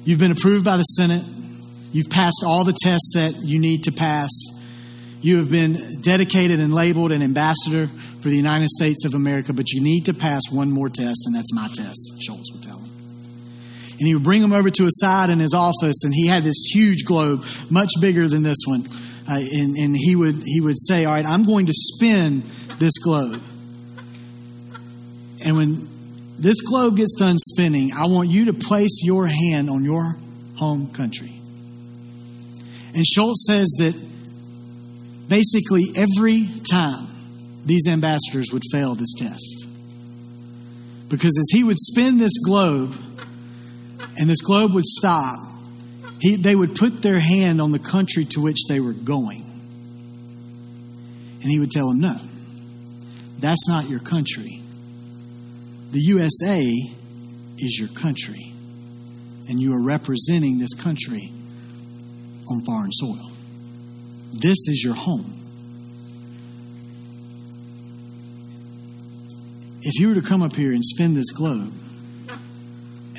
you've 0.04 0.18
been 0.18 0.32
approved 0.32 0.64
by 0.64 0.76
the 0.76 0.82
Senate. 0.82 1.24
You've 1.92 2.10
passed 2.10 2.42
all 2.44 2.64
the 2.64 2.76
tests 2.82 3.12
that 3.14 3.34
you 3.44 3.58
need 3.58 3.84
to 3.84 3.92
pass. 3.92 4.30
You 5.22 5.38
have 5.38 5.50
been 5.50 5.78
dedicated 6.02 6.60
and 6.60 6.74
labeled 6.74 7.12
an 7.12 7.22
ambassador 7.22 7.88
for 8.20 8.28
the 8.28 8.36
United 8.36 8.68
States 8.68 9.04
of 9.04 9.14
America, 9.14 9.52
but 9.52 9.70
you 9.70 9.80
need 9.80 10.06
to 10.06 10.14
pass 10.14 10.42
one 10.50 10.70
more 10.70 10.90
test, 10.90 11.22
and 11.26 11.34
that's 11.34 11.52
my 11.52 11.68
test." 11.74 12.12
Shultz 12.20 12.50
would. 12.52 12.65
And 13.98 14.06
he 14.06 14.14
would 14.14 14.24
bring 14.24 14.42
them 14.42 14.52
over 14.52 14.68
to 14.68 14.84
a 14.84 14.90
side 14.90 15.30
in 15.30 15.38
his 15.38 15.54
office, 15.54 16.04
and 16.04 16.12
he 16.12 16.26
had 16.26 16.42
this 16.42 16.70
huge 16.72 17.04
globe, 17.04 17.44
much 17.70 17.90
bigger 18.00 18.28
than 18.28 18.42
this 18.42 18.58
one. 18.66 18.84
Uh, 19.28 19.38
and, 19.38 19.76
and 19.76 19.96
he 19.96 20.14
would 20.14 20.36
he 20.44 20.60
would 20.60 20.78
say, 20.78 21.04
"All 21.04 21.14
right, 21.14 21.24
I'm 21.24 21.44
going 21.44 21.66
to 21.66 21.72
spin 21.72 22.42
this 22.78 22.98
globe." 22.98 23.40
And 25.44 25.56
when 25.56 25.88
this 26.38 26.60
globe 26.60 26.96
gets 26.96 27.14
done 27.14 27.38
spinning, 27.38 27.92
I 27.96 28.06
want 28.06 28.30
you 28.30 28.46
to 28.46 28.52
place 28.52 29.00
your 29.02 29.26
hand 29.26 29.70
on 29.70 29.84
your 29.84 30.16
home 30.56 30.92
country. 30.92 31.32
And 32.94 33.06
Shultz 33.06 33.46
says 33.46 33.68
that 33.78 33.94
basically 35.28 35.86
every 35.96 36.48
time 36.70 37.06
these 37.64 37.88
ambassadors 37.88 38.50
would 38.52 38.62
fail 38.70 38.94
this 38.94 39.12
test. 39.18 39.66
Because 41.08 41.38
as 41.38 41.48
he 41.52 41.62
would 41.62 41.78
spin 41.78 42.18
this 42.18 42.38
globe 42.44 42.94
and 44.16 44.28
this 44.28 44.40
globe 44.40 44.72
would 44.74 44.86
stop, 44.86 45.38
he, 46.20 46.36
they 46.36 46.56
would 46.56 46.74
put 46.74 47.02
their 47.02 47.20
hand 47.20 47.60
on 47.60 47.72
the 47.72 47.78
country 47.78 48.24
to 48.24 48.40
which 48.40 48.66
they 48.68 48.80
were 48.80 48.92
going. 48.92 49.42
And 51.42 51.50
he 51.50 51.58
would 51.58 51.70
tell 51.70 51.88
them, 51.88 52.00
No, 52.00 52.20
that's 53.38 53.68
not 53.68 53.88
your 53.88 54.00
country. 54.00 54.60
The 55.92 56.00
USA 56.00 56.60
is 57.58 57.78
your 57.78 57.88
country, 57.88 58.52
and 59.48 59.60
you 59.60 59.72
are 59.72 59.82
representing 59.82 60.58
this 60.58 60.74
country 60.74 61.30
on 62.50 62.64
foreign 62.64 62.92
soil. 62.92 63.30
This 64.32 64.68
is 64.68 64.82
your 64.84 64.94
home. 64.94 65.32
If 69.82 70.00
you 70.00 70.08
were 70.08 70.14
to 70.16 70.22
come 70.22 70.42
up 70.42 70.56
here 70.56 70.72
and 70.72 70.84
spin 70.84 71.14
this 71.14 71.30
globe 71.30 71.72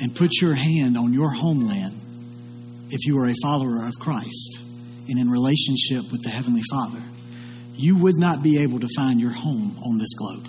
and 0.00 0.14
put 0.14 0.40
your 0.40 0.54
hand 0.54 0.96
on 0.96 1.12
your 1.12 1.32
homeland, 1.32 1.94
if 2.90 3.06
you 3.06 3.18
are 3.18 3.28
a 3.28 3.34
follower 3.42 3.86
of 3.86 3.94
Christ 3.98 4.60
and 5.08 5.18
in 5.18 5.30
relationship 5.30 6.10
with 6.10 6.22
the 6.22 6.30
Heavenly 6.30 6.62
Father, 6.70 7.02
you 7.74 7.96
would 7.96 8.16
not 8.16 8.42
be 8.42 8.62
able 8.62 8.80
to 8.80 8.88
find 8.96 9.20
your 9.20 9.32
home 9.32 9.78
on 9.84 9.98
this 9.98 10.14
globe. 10.14 10.46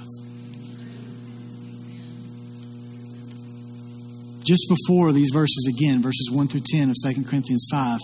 Just 4.44 4.68
before 4.70 5.14
these 5.14 5.30
verses 5.32 5.72
again, 5.78 6.02
verses 6.02 6.32
1 6.34 6.48
through 6.48 6.64
10 6.66 6.90
of 6.90 6.96
2 7.04 7.24
Corinthians 7.26 7.68
5, 7.72 8.00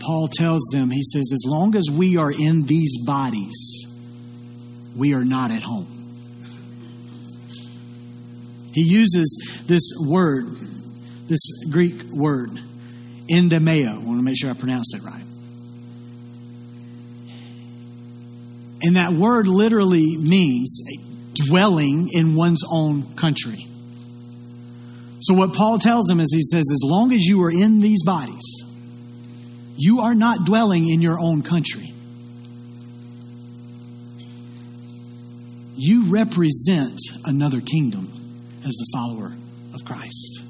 Paul 0.00 0.28
tells 0.28 0.62
them, 0.72 0.90
he 0.90 1.02
says, 1.02 1.30
as 1.32 1.44
long 1.46 1.76
as 1.76 1.88
we 1.90 2.16
are 2.16 2.32
in 2.32 2.64
these 2.66 3.06
bodies, 3.06 3.86
we 4.96 5.14
are 5.14 5.24
not 5.24 5.50
at 5.50 5.62
home. 5.62 5.86
He 8.72 8.82
uses 8.82 9.62
this 9.68 9.92
word, 10.04 10.46
this 11.28 11.64
Greek 11.70 12.02
word, 12.12 12.50
endemeo. 13.30 13.88
I 13.88 14.04
want 14.04 14.18
to 14.18 14.22
make 14.22 14.38
sure 14.38 14.50
I 14.50 14.54
pronounced 14.54 14.96
it 14.96 15.02
right. 15.02 15.24
And 18.82 18.96
that 18.96 19.12
word 19.12 19.46
literally 19.46 20.16
means 20.18 20.82
dwelling 21.34 22.10
in 22.12 22.34
one's 22.34 22.62
own 22.70 23.14
country. 23.14 23.66
So, 25.20 25.32
what 25.32 25.54
Paul 25.54 25.78
tells 25.78 26.04
them 26.04 26.20
is 26.20 26.30
he 26.34 26.42
says, 26.42 26.70
as 26.70 26.82
long 26.84 27.12
as 27.12 27.24
you 27.24 27.42
are 27.44 27.50
in 27.50 27.80
these 27.80 28.04
bodies, 28.04 28.44
you 29.76 30.00
are 30.00 30.14
not 30.14 30.44
dwelling 30.44 30.86
in 30.86 31.00
your 31.00 31.18
own 31.18 31.42
country. 31.42 31.92
You 35.76 36.04
represent 36.12 37.00
another 37.24 37.62
kingdom 37.62 38.12
as 38.66 38.74
the 38.74 38.86
follower 38.92 39.32
of 39.72 39.84
Christ. 39.84 40.43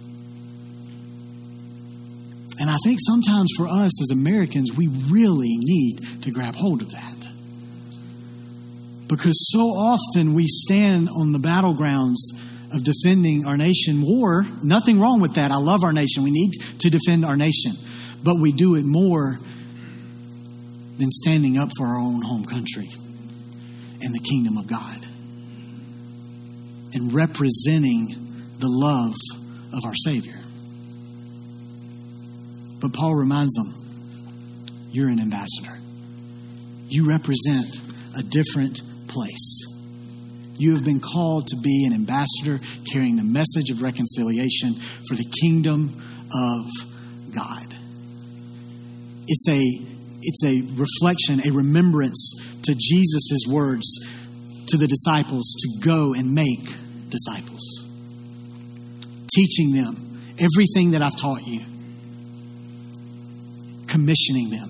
And 2.58 2.70
I 2.70 2.76
think 2.84 2.98
sometimes 3.04 3.50
for 3.56 3.66
us 3.66 4.00
as 4.00 4.10
Americans, 4.10 4.72
we 4.76 4.88
really 5.10 5.56
need 5.58 6.22
to 6.22 6.30
grab 6.30 6.54
hold 6.54 6.82
of 6.82 6.92
that. 6.92 7.28
Because 9.08 9.50
so 9.52 9.70
often 9.70 10.34
we 10.34 10.46
stand 10.46 11.08
on 11.08 11.32
the 11.32 11.38
battlegrounds 11.38 12.16
of 12.72 12.82
defending 12.82 13.46
our 13.46 13.56
nation. 13.56 14.02
War, 14.02 14.44
nothing 14.62 14.98
wrong 14.98 15.20
with 15.20 15.34
that. 15.34 15.50
I 15.50 15.56
love 15.56 15.84
our 15.84 15.92
nation. 15.92 16.22
We 16.22 16.30
need 16.30 16.52
to 16.80 16.90
defend 16.90 17.24
our 17.24 17.36
nation. 17.36 17.72
But 18.22 18.36
we 18.36 18.52
do 18.52 18.76
it 18.76 18.84
more 18.84 19.38
than 20.98 21.10
standing 21.10 21.58
up 21.58 21.70
for 21.76 21.86
our 21.86 21.98
own 21.98 22.22
home 22.22 22.44
country 22.44 22.88
and 24.00 24.14
the 24.14 24.20
kingdom 24.20 24.56
of 24.56 24.66
God 24.66 24.98
and 26.94 27.12
representing 27.12 28.08
the 28.58 28.68
love 28.68 29.14
of 29.72 29.84
our 29.84 29.94
Savior. 29.94 30.43
But 32.84 32.92
Paul 32.92 33.14
reminds 33.14 33.54
them 33.54 33.72
you're 34.90 35.08
an 35.08 35.18
ambassador, 35.18 35.72
you 36.90 37.08
represent 37.08 37.80
a 38.14 38.22
different 38.22 38.82
place. 39.08 39.64
You 40.58 40.74
have 40.74 40.84
been 40.84 41.00
called 41.00 41.46
to 41.46 41.56
be 41.56 41.86
an 41.86 41.94
ambassador 41.94 42.62
carrying 42.92 43.16
the 43.16 43.24
message 43.24 43.70
of 43.70 43.80
reconciliation 43.80 44.74
for 45.08 45.14
the 45.14 45.24
kingdom 45.40 45.98
of 46.30 46.66
God. 47.34 47.66
It's 49.28 49.48
a, 49.48 49.62
it's 50.20 50.44
a 50.44 50.60
reflection, 50.74 51.40
a 51.48 51.56
remembrance 51.56 52.60
to 52.64 52.74
Jesus' 52.74 53.46
words 53.48 53.88
to 54.68 54.76
the 54.76 54.86
disciples 54.86 55.54
to 55.58 55.88
go 55.88 56.12
and 56.12 56.34
make 56.34 56.68
disciples, 57.08 57.82
teaching 59.34 59.72
them 59.72 60.20
everything 60.38 60.90
that 60.90 61.00
I've 61.00 61.16
taught 61.16 61.46
you, 61.46 61.62
commissioning 63.94 64.50
them. 64.50 64.68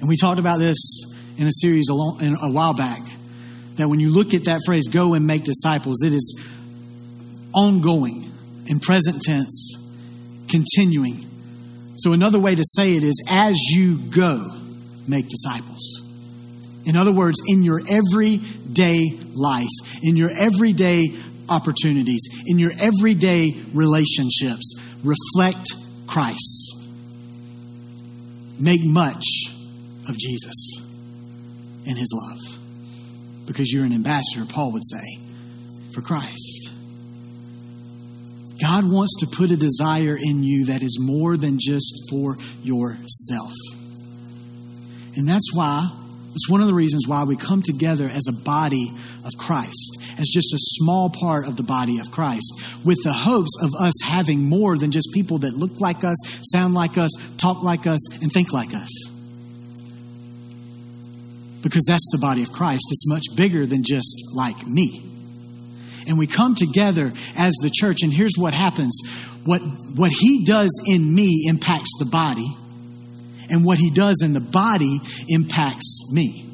And 0.00 0.08
we 0.08 0.16
talked 0.16 0.38
about 0.38 0.58
this 0.58 0.76
in 1.38 1.46
a 1.46 1.52
series 1.52 1.88
a, 1.88 1.94
long, 1.94 2.20
a 2.42 2.50
while 2.50 2.74
back 2.74 3.00
that 3.76 3.88
when 3.88 4.00
you 4.00 4.10
look 4.10 4.34
at 4.34 4.44
that 4.44 4.60
phrase, 4.66 4.88
go 4.88 5.14
and 5.14 5.26
make 5.26 5.44
disciples, 5.44 6.02
it 6.04 6.12
is 6.12 6.46
ongoing, 7.54 8.30
in 8.66 8.80
present 8.80 9.22
tense, 9.22 9.76
continuing. 10.50 11.24
So, 11.96 12.12
another 12.12 12.38
way 12.38 12.54
to 12.54 12.62
say 12.62 12.94
it 12.96 13.02
is 13.02 13.26
as 13.30 13.56
you 13.70 13.96
go, 14.14 14.46
make 15.08 15.28
disciples. 15.28 16.06
In 16.84 16.96
other 16.96 17.12
words, 17.12 17.40
in 17.46 17.62
your 17.62 17.80
everyday 17.88 19.08
life, 19.34 19.68
in 20.02 20.16
your 20.16 20.30
everyday 20.38 21.16
opportunities, 21.48 22.28
in 22.46 22.58
your 22.58 22.72
everyday 22.78 23.54
relationships, 23.72 24.74
reflect 25.02 25.68
Christ. 26.06 26.71
Make 28.62 28.84
much 28.84 29.24
of 30.08 30.16
Jesus 30.16 30.54
and 31.84 31.98
his 31.98 32.14
love. 32.14 32.38
Because 33.44 33.72
you're 33.72 33.84
an 33.84 33.92
ambassador, 33.92 34.46
Paul 34.48 34.70
would 34.70 34.84
say, 34.84 35.18
for 35.92 36.00
Christ. 36.00 36.70
God 38.60 38.88
wants 38.88 39.16
to 39.18 39.36
put 39.36 39.50
a 39.50 39.56
desire 39.56 40.16
in 40.16 40.44
you 40.44 40.66
that 40.66 40.84
is 40.84 40.96
more 41.00 41.36
than 41.36 41.58
just 41.60 42.08
for 42.08 42.36
yourself. 42.62 43.52
And 45.16 45.26
that's 45.28 45.52
why, 45.52 45.90
it's 46.34 46.48
one 46.48 46.60
of 46.60 46.66
the 46.66 46.74
reasons 46.74 47.06
why 47.06 47.24
we 47.24 47.36
come 47.36 47.62
together 47.62 48.08
as 48.08 48.26
a 48.28 48.44
body 48.44 48.90
of 49.24 49.32
Christ, 49.38 50.16
as 50.18 50.28
just 50.28 50.52
a 50.54 50.58
small 50.58 51.10
part 51.10 51.46
of 51.46 51.56
the 51.56 51.62
body 51.62 51.98
of 51.98 52.10
Christ, 52.10 52.52
with 52.84 52.98
the 53.04 53.12
hopes 53.12 53.50
of 53.62 53.70
us 53.78 53.94
having 54.04 54.48
more 54.48 54.78
than 54.78 54.90
just 54.90 55.10
people 55.12 55.38
that 55.38 55.54
look 55.54 55.80
like 55.80 56.04
us, 56.04 56.16
sound 56.50 56.74
like 56.74 56.96
us, 56.96 57.10
talk 57.36 57.62
like 57.62 57.86
us, 57.86 58.22
and 58.22 58.32
think 58.32 58.52
like 58.52 58.74
us. 58.74 58.90
Because 61.62 61.84
that's 61.86 62.08
the 62.12 62.18
body 62.18 62.42
of 62.42 62.50
Christ. 62.50 62.88
It's 62.90 63.08
much 63.08 63.36
bigger 63.36 63.66
than 63.66 63.82
just 63.84 64.34
like 64.34 64.66
me 64.66 65.02
and 66.08 66.18
we 66.18 66.26
come 66.26 66.56
together 66.56 67.12
as 67.38 67.54
the 67.62 67.70
church 67.72 67.98
and 68.02 68.12
here's 68.12 68.34
what 68.36 68.52
happens 68.52 69.00
what 69.44 69.60
what 69.94 70.10
he 70.10 70.44
does 70.44 70.82
in 70.88 71.14
me 71.14 71.46
impacts 71.48 71.90
the 71.98 72.04
body 72.04 72.48
and 73.50 73.64
what 73.64 73.78
he 73.78 73.90
does 73.90 74.22
in 74.24 74.32
the 74.32 74.40
body 74.40 75.00
impacts 75.28 76.12
me. 76.12 76.46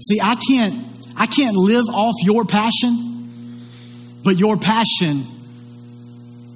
See 0.00 0.20
i 0.20 0.34
can't 0.34 0.74
i 1.16 1.26
can't 1.26 1.56
live 1.56 1.84
off 1.88 2.14
your 2.22 2.44
passion 2.44 3.12
but 4.24 4.38
your 4.38 4.56
passion 4.56 5.24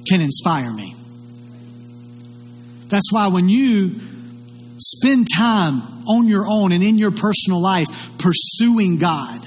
can 0.09 0.21
inspire 0.21 0.73
me. 0.73 0.95
That's 2.89 3.13
why 3.13 3.27
when 3.29 3.49
you 3.49 3.95
spend 4.79 5.27
time 5.35 5.83
on 6.07 6.29
your 6.29 6.47
own 6.49 6.71
and 6.71 6.83
in 6.83 6.99
your 6.99 7.11
personal 7.11 7.61
life 7.61 7.89
pursuing 8.19 8.99
god 8.99 9.41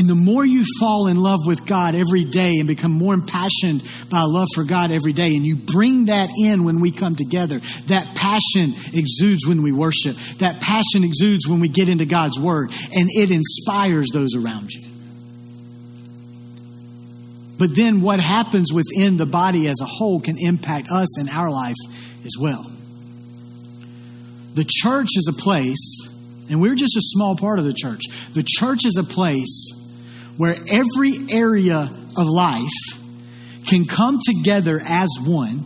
and 0.00 0.08
the 0.08 0.14
more 0.14 0.46
you 0.46 0.64
fall 0.78 1.08
in 1.08 1.18
love 1.18 1.40
with 1.44 1.66
God 1.66 1.94
every 1.94 2.24
day 2.24 2.56
and 2.58 2.66
become 2.66 2.90
more 2.90 3.12
impassioned 3.12 3.82
by 4.08 4.22
love 4.22 4.48
for 4.54 4.64
God 4.64 4.90
every 4.90 5.12
day, 5.12 5.36
and 5.36 5.44
you 5.44 5.56
bring 5.56 6.06
that 6.06 6.30
in 6.42 6.64
when 6.64 6.80
we 6.80 6.90
come 6.90 7.16
together, 7.16 7.58
that 7.88 8.14
passion 8.14 8.72
exudes 8.98 9.46
when 9.46 9.62
we 9.62 9.72
worship. 9.72 10.16
That 10.38 10.62
passion 10.62 11.04
exudes 11.04 11.46
when 11.46 11.60
we 11.60 11.68
get 11.68 11.90
into 11.90 12.06
God's 12.06 12.40
Word, 12.40 12.70
and 12.96 13.10
it 13.10 13.30
inspires 13.30 14.08
those 14.10 14.34
around 14.34 14.70
you. 14.72 14.80
But 17.58 17.76
then 17.76 18.00
what 18.00 18.20
happens 18.20 18.72
within 18.72 19.18
the 19.18 19.26
body 19.26 19.68
as 19.68 19.82
a 19.82 19.86
whole 19.86 20.18
can 20.18 20.36
impact 20.38 20.88
us 20.90 21.20
in 21.20 21.28
our 21.28 21.50
life 21.50 21.76
as 22.24 22.36
well. 22.40 22.64
The 24.54 24.64
church 24.66 25.08
is 25.14 25.28
a 25.28 25.38
place, 25.38 26.08
and 26.48 26.58
we're 26.58 26.74
just 26.74 26.96
a 26.96 27.02
small 27.02 27.36
part 27.36 27.58
of 27.58 27.66
the 27.66 27.74
church. 27.74 28.00
The 28.32 28.46
church 28.48 28.86
is 28.86 28.96
a 28.96 29.04
place 29.04 29.76
where 30.40 30.56
every 30.70 31.12
area 31.28 31.90
of 32.16 32.26
life 32.26 32.96
can 33.66 33.84
come 33.84 34.18
together 34.24 34.80
as 34.82 35.10
one 35.22 35.62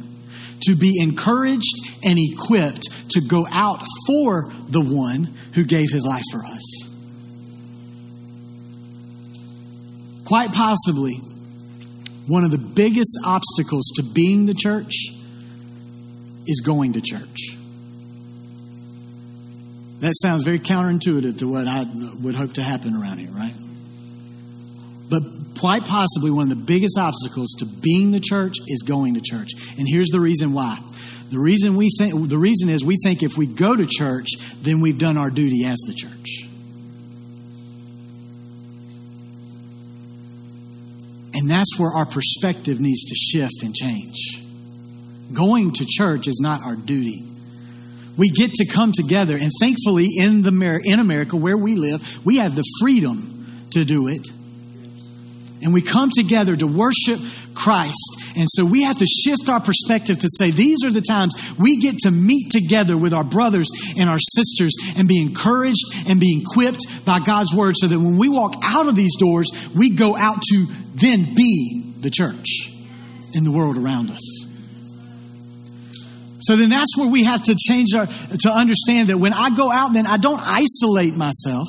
to 0.63 0.75
be 0.75 0.99
encouraged 1.01 1.77
and 2.05 2.19
equipped 2.19 2.83
to 3.11 3.21
go 3.21 3.47
out 3.53 3.81
for 4.09 4.51
the 4.71 4.81
one 4.81 5.29
who 5.55 5.63
gave 5.63 5.93
his 5.93 6.05
life 6.05 6.25
for 6.33 6.43
us. 6.45 6.63
Quite 10.25 10.51
possibly, 10.51 11.15
one 12.27 12.43
of 12.43 12.51
the 12.51 12.59
biggest 12.59 13.17
obstacles 13.25 13.93
to 13.95 14.03
being 14.03 14.47
the 14.47 14.55
church 14.55 14.93
is 16.49 16.63
going 16.67 16.95
to 16.95 17.01
church. 17.01 17.57
That 20.01 20.15
sounds 20.21 20.43
very 20.43 20.59
counterintuitive 20.59 21.39
to 21.39 21.49
what 21.49 21.69
I 21.69 21.87
would 22.21 22.35
hope 22.35 22.55
to 22.55 22.63
happen 22.65 22.97
around 22.97 23.19
here, 23.19 23.31
right? 23.31 23.55
But 25.11 25.23
quite 25.59 25.85
possibly 25.85 26.31
one 26.31 26.51
of 26.51 26.59
the 26.59 26.65
biggest 26.65 26.99
obstacles 26.99 27.55
to 27.59 27.67
being 27.67 28.11
the 28.11 28.21
church 28.21 28.55
is 28.67 28.83
going 28.83 29.15
to 29.15 29.21
church. 29.21 29.51
And 29.79 29.87
here's 29.89 30.09
the 30.09 30.21
reason 30.21 30.53
why. 30.53 30.79
The 31.31 31.39
reason 31.39 31.77
we 31.77 31.89
think 31.99 32.29
the 32.29 32.39
reason 32.39 32.69
is 32.69 32.85
we 32.85 32.97
think 33.03 33.23
if 33.23 33.37
we 33.37 33.47
go 33.47 33.75
to 33.75 33.87
church, 33.87 34.29
then 34.63 34.81
we've 34.81 34.99
done 34.99 35.17
our 35.17 35.31
duty 35.31 35.65
as 35.65 35.79
the 35.87 35.95
church. 35.95 36.45
And 41.35 41.51
that's 41.51 41.79
where 41.79 41.91
our 41.91 42.07
perspective 42.07 42.81
needs 42.81 43.05
to 43.05 43.15
shift 43.15 43.63
and 43.63 43.75
change. 43.75 44.41
Going 45.33 45.73
to 45.73 45.87
church 45.87 46.29
is 46.29 46.41
not 46.41 46.63
our 46.63 46.77
duty. 46.77 47.25
We 48.17 48.29
get 48.29 48.53
to 48.53 48.67
come 48.67 48.93
together, 48.93 49.37
and 49.37 49.51
thankfully, 49.61 50.11
in, 50.17 50.43
the, 50.43 50.81
in 50.85 51.01
America 51.01 51.37
where 51.37 51.57
we 51.57 51.75
live, 51.75 52.25
we 52.25 52.37
have 52.37 52.55
the 52.55 52.65
freedom 52.81 53.67
to 53.73 53.85
do 53.85 54.07
it. 54.07 54.31
And 55.65 55.73
we 55.73 55.81
come 55.81 56.11
together 56.15 56.55
to 56.55 56.67
worship 56.67 57.19
Christ. 57.55 58.35
And 58.37 58.47
so 58.51 58.67
we 58.67 58.83
have 58.83 58.99
to 58.99 59.07
shift 59.07 59.49
our 59.49 59.61
perspective 59.61 60.19
to 60.19 60.29
say 60.39 60.51
these 60.51 60.85
are 60.85 60.91
the 60.91 61.01
times 61.01 61.35
we 61.59 61.79
get 61.81 61.99
to 62.01 62.11
meet 62.11 62.51
together 62.51 62.99
with 62.99 63.15
our 63.15 63.25
brothers 63.25 63.69
and 63.99 64.11
our 64.11 64.19
sisters 64.19 64.75
and 64.99 65.09
be 65.09 65.23
encouraged 65.23 65.83
and 66.07 66.21
be 66.21 66.43
equipped 66.43 67.07
by 67.07 67.19
God's 67.19 67.55
word 67.55 67.77
so 67.79 67.89
that 67.89 67.99
when 67.99 68.19
we 68.19 68.29
walk 68.29 68.57
out 68.63 68.89
of 68.89 68.95
these 68.95 69.17
doors, 69.17 69.51
we 69.75 69.91
go 69.91 70.15
out 70.17 70.43
to 70.51 70.67
then 70.95 71.35
be 71.35 71.95
the 72.01 72.11
church 72.11 72.71
in 73.33 73.45
the 73.45 73.51
world 73.51 73.79
around 73.79 74.11
us. 74.11 74.45
So 76.41 76.57
then 76.57 76.69
that's 76.69 76.95
where 76.99 77.09
we 77.09 77.25
have 77.25 77.43
to 77.45 77.57
change 77.57 77.95
our, 77.95 78.07
to 78.07 78.51
understand 78.51 79.09
that 79.09 79.17
when 79.17 79.33
I 79.33 79.49
go 79.57 79.73
out, 79.73 79.95
then 79.95 80.07
I 80.07 80.19
don't 80.19 80.43
isolate 80.45 81.15
myself. 81.15 81.69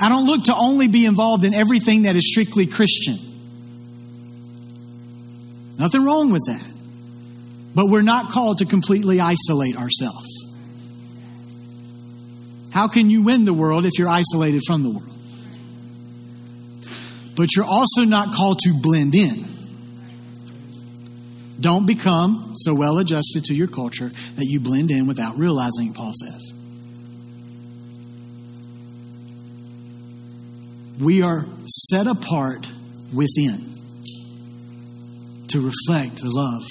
I 0.00 0.08
don't 0.08 0.26
look 0.26 0.44
to 0.44 0.54
only 0.54 0.88
be 0.88 1.04
involved 1.04 1.44
in 1.44 1.54
everything 1.54 2.02
that 2.02 2.14
is 2.14 2.28
strictly 2.30 2.66
Christian. 2.66 3.18
Nothing 5.78 6.04
wrong 6.04 6.30
with 6.30 6.42
that. 6.46 6.64
But 7.74 7.86
we're 7.86 8.02
not 8.02 8.30
called 8.30 8.58
to 8.58 8.66
completely 8.66 9.20
isolate 9.20 9.76
ourselves. 9.76 10.26
How 12.72 12.88
can 12.88 13.10
you 13.10 13.22
win 13.22 13.44
the 13.44 13.54
world 13.54 13.86
if 13.86 13.92
you're 13.98 14.08
isolated 14.08 14.62
from 14.66 14.82
the 14.82 14.90
world? 14.90 15.04
But 17.36 17.54
you're 17.54 17.64
also 17.64 18.04
not 18.04 18.32
called 18.32 18.58
to 18.64 18.74
blend 18.82 19.14
in. 19.14 19.44
Don't 21.60 21.86
become 21.86 22.54
so 22.56 22.74
well 22.74 22.98
adjusted 22.98 23.44
to 23.46 23.54
your 23.54 23.68
culture 23.68 24.08
that 24.08 24.46
you 24.46 24.60
blend 24.60 24.90
in 24.90 25.06
without 25.06 25.36
realizing, 25.36 25.90
it, 25.90 25.94
Paul 25.94 26.12
says. 26.14 26.57
We 31.00 31.22
are 31.22 31.44
set 31.66 32.06
apart 32.06 32.66
within 33.14 33.68
to 35.48 35.60
reflect 35.60 36.16
the 36.16 36.30
love 36.30 36.64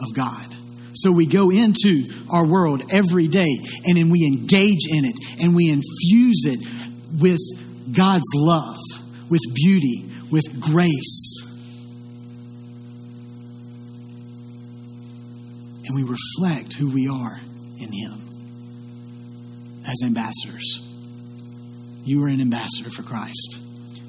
of 0.00 0.14
God. 0.14 0.46
So 0.94 1.12
we 1.12 1.26
go 1.26 1.50
into 1.50 2.04
our 2.30 2.44
world 2.44 2.82
every 2.90 3.28
day 3.28 3.56
and 3.86 3.96
then 3.96 4.10
we 4.10 4.26
engage 4.26 4.86
in 4.90 5.04
it 5.04 5.16
and 5.40 5.54
we 5.54 5.70
infuse 5.70 6.44
it 6.46 6.60
with 7.20 7.40
God's 7.96 8.28
love, 8.34 8.78
with 9.30 9.40
beauty, 9.54 10.04
with 10.30 10.60
grace. 10.60 11.46
And 15.86 15.94
we 15.94 16.02
reflect 16.02 16.74
who 16.74 16.90
we 16.90 17.08
are 17.08 17.40
in 17.80 17.92
Him 17.92 18.20
as 19.86 20.02
ambassadors. 20.04 20.89
You 22.04 22.24
are 22.24 22.28
an 22.28 22.40
ambassador 22.40 22.90
for 22.90 23.02
Christ. 23.02 23.58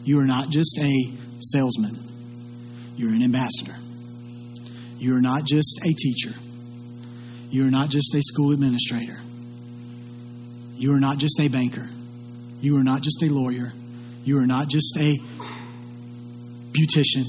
You 0.04 0.20
are 0.20 0.26
not 0.26 0.50
just 0.50 0.78
a 0.80 0.94
salesman, 1.40 1.96
you're 2.96 3.14
an 3.14 3.22
ambassador. 3.24 3.76
You 4.98 5.16
are 5.16 5.22
not 5.22 5.46
just 5.46 5.80
a 5.84 5.94
teacher, 5.94 6.34
you 7.50 7.68
are 7.68 7.72
not 7.72 7.90
just 7.90 8.14
a 8.14 8.22
school 8.22 8.52
administrator, 8.52 9.20
you 10.78 10.94
are 10.94 11.00
not 11.00 11.18
just 11.18 11.40
a 11.40 11.48
banker, 11.48 11.88
you 12.62 12.78
are 12.78 12.84
not 12.84 13.02
just 13.02 13.22
a 13.24 13.28
lawyer, 13.28 13.72
you 14.24 14.38
are 14.38 14.48
not 14.48 14.68
just 14.68 14.98
a 14.98 15.18
beautician, 16.72 17.26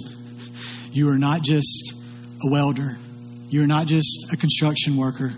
you 0.93 1.09
are 1.11 1.19
not 1.19 1.43
just 1.43 1.95
a 2.45 2.51
welder, 2.51 2.99
you 3.49 3.63
are 3.63 3.67
not 3.67 3.87
just 3.87 4.33
a 4.33 4.37
construction 4.37 4.97
worker. 4.97 5.33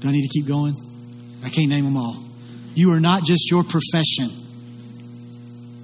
Do 0.00 0.08
I 0.08 0.12
need 0.12 0.22
to 0.22 0.28
keep 0.28 0.46
going? 0.46 0.74
I 1.44 1.50
can't 1.50 1.68
name 1.68 1.84
them 1.84 1.96
all. 1.96 2.16
You 2.74 2.92
are 2.92 3.00
not 3.00 3.24
just 3.24 3.50
your 3.50 3.64
profession. 3.64 4.30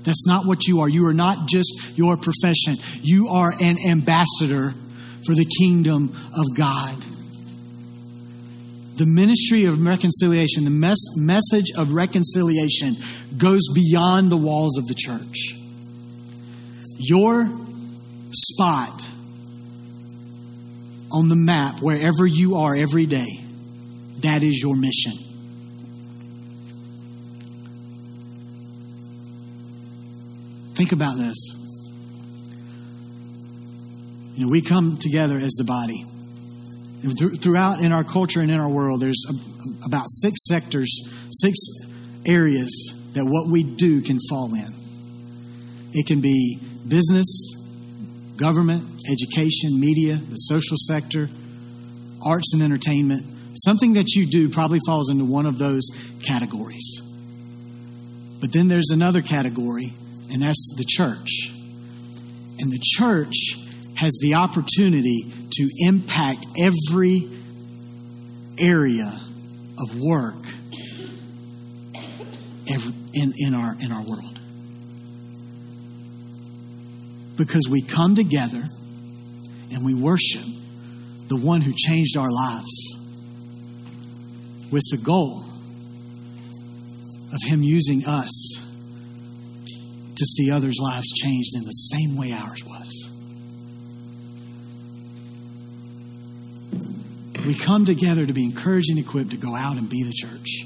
That's 0.05 0.27
not 0.27 0.47
what 0.47 0.67
you 0.67 0.81
are. 0.81 0.89
You 0.89 1.07
are 1.07 1.15
not 1.15 1.49
just 1.49 1.97
your 1.97 2.17
profession. 2.17 2.77
You 3.01 3.29
are 3.29 3.53
an 3.61 3.77
ambassador 3.89 4.75
for 5.25 5.35
the 5.35 5.47
kingdom 5.59 6.15
of 6.37 6.57
God. 6.57 6.97
The 8.97 9.07
ministry 9.07 9.65
of 9.65 9.85
reconciliation, 9.85 10.65
the 10.65 10.71
mes- 10.71 11.17
message 11.17 11.73
of 11.77 11.93
reconciliation 11.93 12.95
goes 13.37 13.63
beyond 13.75 14.31
the 14.31 14.37
walls 14.37 14.79
of 14.79 14.87
the 14.87 14.95
church. 14.95 15.57
Your 16.99 17.51
spot 18.31 19.03
on 21.11 21.29
the 21.29 21.37
map, 21.37 21.81
wherever 21.81 22.27
you 22.27 22.57
are 22.57 22.77
every 22.77 23.07
day, 23.07 23.41
that 24.21 24.43
is 24.43 24.63
your 24.63 24.77
mission. 24.77 25.13
Think 30.75 30.93
about 30.93 31.17
this. 31.17 31.37
You 34.35 34.47
know, 34.47 34.51
we 34.51 34.63
come 34.63 34.97
together 34.97 35.39
as 35.39 35.53
the 35.53 35.65
body. 35.65 36.05
Throughout 37.41 37.81
in 37.81 37.93
our 37.93 38.03
culture 38.03 38.41
and 38.41 38.51
in 38.51 38.59
our 38.59 38.69
world, 38.69 39.01
there's 39.01 39.25
about 39.85 40.07
six 40.09 40.47
sectors, 40.47 40.91
six 41.31 41.59
areas 42.27 43.01
that 43.13 43.25
what 43.25 43.49
we 43.49 43.63
do 43.63 44.01
can 44.03 44.19
fall 44.29 44.53
in. 44.55 44.75
It 45.93 46.07
can 46.07 46.21
be 46.21 46.59
business, 46.89 47.27
government, 48.37 48.85
education, 49.09 49.79
media, 49.79 50.15
the 50.17 50.37
social 50.37 50.77
sector, 50.77 51.29
arts 52.25 52.53
and 52.55 52.63
entertainment. 52.63 53.23
Something 53.55 53.93
that 53.93 54.15
you 54.15 54.27
do 54.27 54.49
probably 54.49 54.81
falls 54.85 55.11
into 55.11 55.25
one 55.25 55.47
of 55.47 55.59
those 55.59 55.85
categories. 56.25 57.01
But 58.41 58.53
then 58.53 58.67
there's 58.67 58.91
another 58.91 59.23
category 59.23 59.93
and 60.31 60.43
that's 60.43 60.75
the 60.77 60.85
church. 60.87 61.53
And 62.59 62.73
the 62.73 62.81
church 62.83 63.35
has 63.97 64.19
the 64.21 64.35
opportunity 64.35 65.25
to 65.53 65.69
impact 65.79 66.47
every 66.59 67.29
area 68.59 69.11
of 69.79 70.01
work 70.01 70.37
in, 73.15 73.33
in, 73.37 73.55
our, 73.55 73.77
in 73.81 73.93
our 73.93 74.03
world. 74.03 74.39
Because 77.37 77.69
we 77.71 77.83
come 77.83 78.15
together 78.15 78.63
and 79.73 79.85
we 79.85 79.95
worship 79.95 80.45
the 81.29 81.37
one 81.37 81.61
who 81.61 81.73
changed 81.77 82.17
our 82.17 82.31
lives 82.31 82.97
with 84.71 84.83
the 84.91 84.99
goal 84.99 85.45
of 87.33 87.43
him 87.43 87.63
using 87.63 88.05
us 88.07 88.64
to 90.17 90.25
see 90.25 90.51
others' 90.51 90.79
lives 90.81 91.11
changed 91.13 91.57
in 91.57 91.65
the 91.65 91.71
same 91.71 92.17
way 92.17 92.33
ours 92.33 92.65
was. 92.65 93.11
We 97.47 97.55
come 97.55 97.85
together 97.85 98.25
to 98.25 98.33
be 98.33 98.45
encouraged 98.45 98.91
and 98.91 98.99
equipped 98.99 99.33
to 99.33 99.37
go 99.37 99.55
out 99.55 99.77
and 99.77 99.89
be 99.89 100.03
the 100.03 100.13
church. 100.13 100.65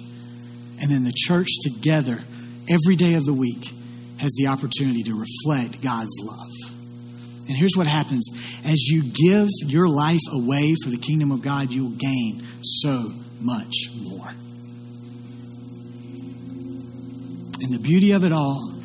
And 0.80 0.92
then 0.92 1.02
the 1.02 1.12
church 1.14 1.48
together 1.62 2.20
every 2.68 2.94
day 2.94 3.14
of 3.14 3.24
the 3.24 3.32
week 3.32 3.72
has 4.20 4.32
the 4.38 4.46
opportunity 4.46 5.02
to 5.04 5.14
reflect 5.14 5.82
God's 5.82 6.14
love. 6.22 6.48
And 7.48 7.56
here's 7.56 7.76
what 7.76 7.86
happens 7.86 8.28
as 8.64 8.86
you 8.86 9.02
give 9.02 9.48
your 9.66 9.88
life 9.88 10.20
away 10.32 10.74
for 10.82 10.90
the 10.90 10.98
kingdom 10.98 11.32
of 11.32 11.42
God, 11.42 11.72
you'll 11.72 11.90
gain 11.90 12.42
so 12.62 13.10
much 13.40 13.74
more. 14.02 14.28
And 17.60 17.72
the 17.72 17.78
beauty 17.78 18.12
of 18.12 18.24
it 18.24 18.32
all 18.32 18.77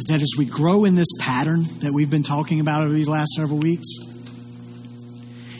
is 0.00 0.06
that 0.06 0.22
as 0.22 0.32
we 0.38 0.46
grow 0.46 0.86
in 0.86 0.94
this 0.94 1.12
pattern 1.20 1.62
that 1.80 1.92
we've 1.92 2.08
been 2.08 2.22
talking 2.22 2.58
about 2.60 2.82
over 2.82 2.92
these 2.92 3.08
last 3.08 3.28
several 3.36 3.58
weeks, 3.58 3.86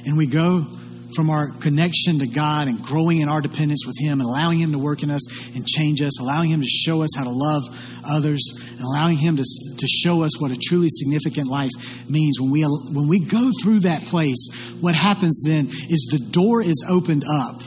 and 0.06 0.16
we 0.16 0.26
go 0.26 0.64
from 1.14 1.28
our 1.28 1.50
connection 1.60 2.20
to 2.20 2.26
God 2.26 2.66
and 2.66 2.82
growing 2.82 3.20
in 3.20 3.28
our 3.28 3.42
dependence 3.42 3.84
with 3.86 3.96
Him 4.00 4.20
and 4.20 4.22
allowing 4.22 4.58
Him 4.58 4.72
to 4.72 4.78
work 4.78 5.02
in 5.02 5.10
us 5.10 5.54
and 5.54 5.66
change 5.66 6.00
us, 6.00 6.18
allowing 6.20 6.48
Him 6.48 6.62
to 6.62 6.66
show 6.66 7.02
us 7.02 7.10
how 7.14 7.24
to 7.24 7.30
love 7.30 7.64
others, 8.08 8.40
and 8.70 8.80
allowing 8.80 9.18
Him 9.18 9.36
to, 9.36 9.42
to 9.42 9.86
show 9.86 10.22
us 10.22 10.40
what 10.40 10.50
a 10.50 10.56
truly 10.56 10.88
significant 10.88 11.48
life 11.48 12.08
means. 12.08 12.40
When 12.40 12.50
we, 12.50 12.62
when 12.62 13.08
we 13.08 13.20
go 13.20 13.50
through 13.62 13.80
that 13.80 14.06
place, 14.06 14.48
what 14.80 14.94
happens 14.94 15.42
then 15.44 15.66
is 15.66 16.08
the 16.10 16.30
door 16.32 16.62
is 16.62 16.82
opened 16.88 17.24
up 17.28 17.60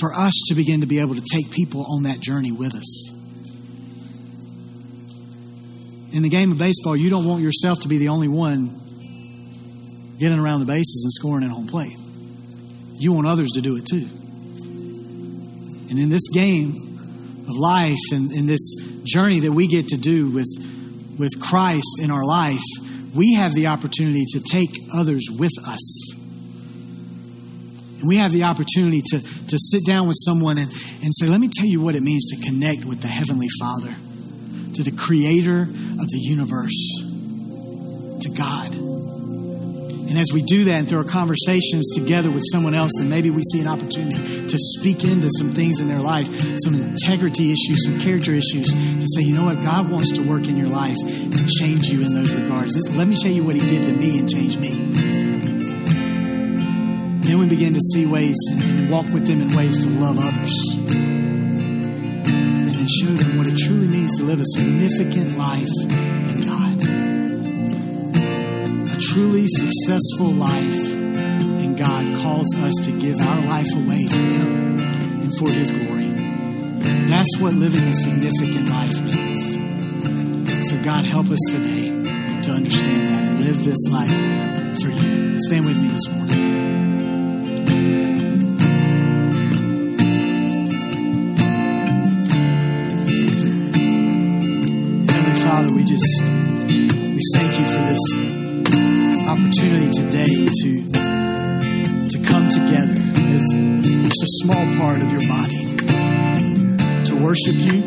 for 0.00 0.14
us 0.16 0.32
to 0.48 0.56
begin 0.56 0.80
to 0.80 0.88
be 0.88 0.98
able 0.98 1.14
to 1.14 1.24
take 1.32 1.52
people 1.52 1.86
on 1.88 2.02
that 2.04 2.18
journey 2.18 2.50
with 2.50 2.74
us. 2.74 3.19
In 6.12 6.22
the 6.22 6.28
game 6.28 6.50
of 6.50 6.58
baseball, 6.58 6.96
you 6.96 7.08
don't 7.08 7.24
want 7.24 7.42
yourself 7.42 7.80
to 7.80 7.88
be 7.88 7.98
the 7.98 8.08
only 8.08 8.28
one 8.28 8.70
getting 10.18 10.38
around 10.38 10.60
the 10.60 10.66
bases 10.66 11.02
and 11.04 11.12
scoring 11.12 11.44
at 11.44 11.50
home 11.50 11.66
plate. 11.66 11.96
You 12.98 13.12
want 13.12 13.26
others 13.26 13.50
to 13.54 13.60
do 13.60 13.76
it 13.76 13.86
too. 13.86 14.06
And 15.88 15.98
in 15.98 16.08
this 16.08 16.28
game 16.32 16.68
of 17.48 17.56
life 17.56 17.98
and 18.12 18.32
in 18.32 18.46
this 18.46 18.74
journey 19.04 19.40
that 19.40 19.52
we 19.52 19.66
get 19.66 19.88
to 19.88 19.96
do 19.96 20.30
with, 20.30 20.48
with 21.18 21.40
Christ 21.40 22.00
in 22.02 22.10
our 22.10 22.24
life, 22.24 22.60
we 23.14 23.34
have 23.34 23.54
the 23.54 23.68
opportunity 23.68 24.24
to 24.30 24.40
take 24.40 24.70
others 24.94 25.28
with 25.30 25.52
us. 25.66 26.14
And 28.00 28.08
we 28.08 28.16
have 28.16 28.32
the 28.32 28.44
opportunity 28.44 29.02
to, 29.10 29.18
to 29.20 29.58
sit 29.58 29.84
down 29.86 30.06
with 30.06 30.16
someone 30.24 30.58
and, 30.58 30.70
and 31.02 31.14
say, 31.14 31.28
let 31.28 31.40
me 31.40 31.48
tell 31.52 31.66
you 31.66 31.80
what 31.80 31.94
it 31.94 32.02
means 32.02 32.26
to 32.26 32.46
connect 32.46 32.84
with 32.84 33.00
the 33.00 33.08
Heavenly 33.08 33.48
Father, 33.58 33.94
to 34.74 34.82
the 34.82 34.92
Creator 34.92 35.62
of 35.62 36.08
the 36.08 36.18
universe, 36.18 36.78
to 38.22 38.30
God. 38.36 38.74
And 40.10 40.18
as 40.18 40.32
we 40.34 40.42
do 40.42 40.64
that 40.64 40.74
and 40.74 40.88
through 40.88 40.98
our 40.98 41.04
conversations 41.04 41.88
together 41.94 42.32
with 42.32 42.42
someone 42.50 42.74
else, 42.74 42.90
then 42.98 43.08
maybe 43.08 43.30
we 43.30 43.42
see 43.42 43.60
an 43.60 43.68
opportunity 43.68 44.48
to 44.48 44.58
speak 44.58 45.04
into 45.04 45.30
some 45.38 45.50
things 45.50 45.80
in 45.80 45.86
their 45.86 46.00
life, 46.00 46.26
some 46.64 46.74
integrity 46.74 47.52
issues, 47.52 47.84
some 47.84 48.00
character 48.00 48.32
issues, 48.32 48.72
to 48.72 49.06
say, 49.14 49.22
you 49.22 49.34
know 49.34 49.44
what, 49.44 49.62
God 49.62 49.88
wants 49.88 50.10
to 50.12 50.22
work 50.22 50.48
in 50.48 50.56
your 50.56 50.66
life 50.66 50.96
and 51.00 51.48
change 51.48 51.90
you 51.90 52.04
in 52.04 52.14
those 52.14 52.34
regards. 52.34 52.74
This, 52.74 52.96
let 52.96 53.06
me 53.06 53.14
show 53.14 53.28
you 53.28 53.44
what 53.44 53.54
He 53.54 53.60
did 53.60 53.86
to 53.86 53.92
me 53.92 54.18
and 54.18 54.28
change 54.28 54.58
me. 54.58 54.74
Then 57.22 57.38
we 57.38 57.48
begin 57.48 57.74
to 57.74 57.80
see 57.94 58.04
ways 58.04 58.36
and 58.50 58.90
walk 58.90 59.06
with 59.06 59.28
them 59.28 59.40
in 59.40 59.54
ways 59.54 59.84
to 59.84 59.90
love 59.90 60.18
others. 60.18 61.19
Show 62.98 63.06
them 63.06 63.38
what 63.38 63.46
it 63.46 63.56
truly 63.56 63.86
means 63.86 64.18
to 64.18 64.24
live 64.24 64.40
a 64.40 64.44
significant 64.44 65.38
life 65.38 65.70
in 65.86 66.42
God 66.42 66.82
A 68.90 69.00
truly 69.00 69.46
successful 69.46 70.26
life 70.26 70.90
in 71.62 71.76
God 71.76 72.04
calls 72.20 72.52
us 72.56 72.74
to 72.86 72.90
give 72.98 73.20
our 73.20 73.40
life 73.46 73.68
away 73.76 74.08
for 74.08 74.18
Him 74.18 74.80
and 75.22 75.32
for 75.38 75.50
His 75.50 75.70
glory. 75.70 76.08
That's 77.06 77.38
what 77.38 77.54
living 77.54 77.84
a 77.84 77.94
significant 77.94 78.68
life 78.68 79.00
means. 79.04 79.54
So, 80.68 80.82
God, 80.82 81.04
help 81.04 81.26
us 81.30 81.40
today 81.52 81.90
to 82.42 82.50
understand 82.50 83.08
that 83.08 83.22
and 83.22 83.40
live 83.44 83.62
this 83.62 83.86
life 83.88 84.80
for 84.82 84.88
you. 84.88 85.38
Stand 85.38 85.64
with 85.64 85.80
me 85.80 85.88
this 85.88 86.08
morning. 86.12 86.49
Just 95.90 96.22
we 96.22 97.18
thank 97.34 97.50
you 97.58 97.66
for 97.66 97.82
this 97.90 98.04
opportunity 99.26 99.90
today 99.90 100.46
to 100.62 100.86
to 102.08 102.18
come 102.30 102.46
together 102.48 102.94
as 102.94 103.44
just 104.06 104.22
a 104.22 104.30
small 104.38 104.64
part 104.78 105.02
of 105.02 105.10
your 105.10 105.26
body 105.26 105.66
to 107.06 107.16
worship 107.20 107.56
you 107.56 107.82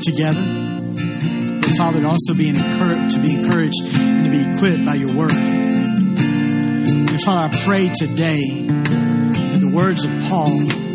together. 0.00 0.44
But 1.60 1.70
Father, 1.76 2.00
to 2.02 2.06
also 2.06 2.34
be 2.34 2.48
encouraged, 2.48 3.16
to 3.16 3.20
be 3.20 3.34
encouraged 3.34 3.82
and 3.98 4.26
to 4.26 4.30
be 4.30 4.42
equipped 4.54 4.86
by 4.86 4.94
your 4.94 5.12
word. 5.12 5.34
And 5.34 7.20
Father, 7.22 7.52
I 7.52 7.58
pray 7.64 7.90
today 7.98 8.68
that 8.68 9.58
the 9.60 9.72
words 9.74 10.04
of 10.04 10.12
Paul 10.28 10.86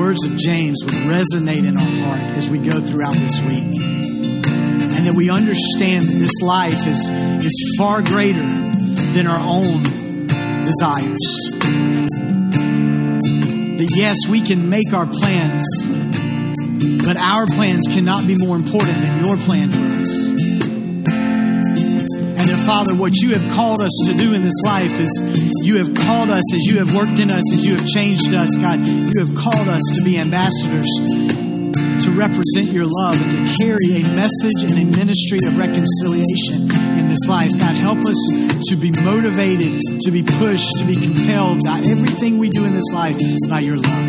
words 0.00 0.24
of 0.24 0.34
James 0.38 0.78
would 0.82 0.94
resonate 0.94 1.68
in 1.68 1.76
our 1.76 1.82
heart 1.82 2.34
as 2.34 2.48
we 2.48 2.58
go 2.58 2.80
throughout 2.80 3.14
this 3.16 3.38
week 3.42 3.76
and 3.76 5.06
that 5.06 5.12
we 5.14 5.28
understand 5.28 6.06
that 6.06 6.14
this 6.14 6.40
life 6.42 6.86
is, 6.86 7.06
is 7.44 7.74
far 7.76 8.00
greater 8.00 8.40
than 8.40 9.26
our 9.26 9.38
own 9.38 9.82
desires. 10.64 11.18
That 13.76 13.92
yes, 13.94 14.16
we 14.30 14.40
can 14.40 14.70
make 14.70 14.94
our 14.94 15.04
plans, 15.04 15.66
but 17.04 17.18
our 17.18 17.46
plans 17.46 17.86
cannot 17.86 18.26
be 18.26 18.36
more 18.38 18.56
important 18.56 18.96
than 18.96 19.26
your 19.26 19.36
plan 19.36 19.68
for 19.68 19.84
us. 20.00 20.29
And 22.40 22.48
that, 22.48 22.64
Father, 22.64 22.94
what 22.96 23.12
you 23.20 23.36
have 23.36 23.52
called 23.52 23.82
us 23.82 23.92
to 24.08 24.16
do 24.16 24.32
in 24.32 24.40
this 24.40 24.64
life 24.64 24.98
is 24.98 25.12
you 25.60 25.76
have 25.76 25.92
called 25.92 26.30
us, 26.30 26.40
as 26.56 26.64
you 26.64 26.78
have 26.78 26.96
worked 26.96 27.20
in 27.20 27.28
us, 27.28 27.44
as 27.52 27.66
you 27.66 27.76
have 27.76 27.86
changed 27.86 28.32
us, 28.32 28.56
God, 28.56 28.80
you 28.80 29.20
have 29.20 29.36
called 29.36 29.68
us 29.68 29.82
to 29.92 30.00
be 30.02 30.16
ambassadors 30.16 30.88
to 32.00 32.10
represent 32.16 32.72
your 32.72 32.88
love 32.88 33.20
and 33.20 33.30
to 33.30 33.40
carry 33.60 34.00
a 34.00 34.02
message 34.16 34.64
and 34.64 34.72
a 34.72 34.88
ministry 34.96 35.36
of 35.44 35.58
reconciliation 35.58 36.64
in 36.96 37.12
this 37.12 37.28
life. 37.28 37.52
God, 37.52 37.76
help 37.76 38.00
us 38.08 38.16
to 38.72 38.76
be 38.76 38.90
motivated, 39.04 40.00
to 40.00 40.10
be 40.10 40.22
pushed, 40.22 40.80
to 40.80 40.84
be 40.88 40.96
compelled 40.96 41.60
by 41.62 41.84
everything 41.84 42.38
we 42.38 42.48
do 42.48 42.64
in 42.64 42.72
this 42.72 42.88
life 42.94 43.20
by 43.50 43.60
your 43.60 43.76
love. 43.76 44.08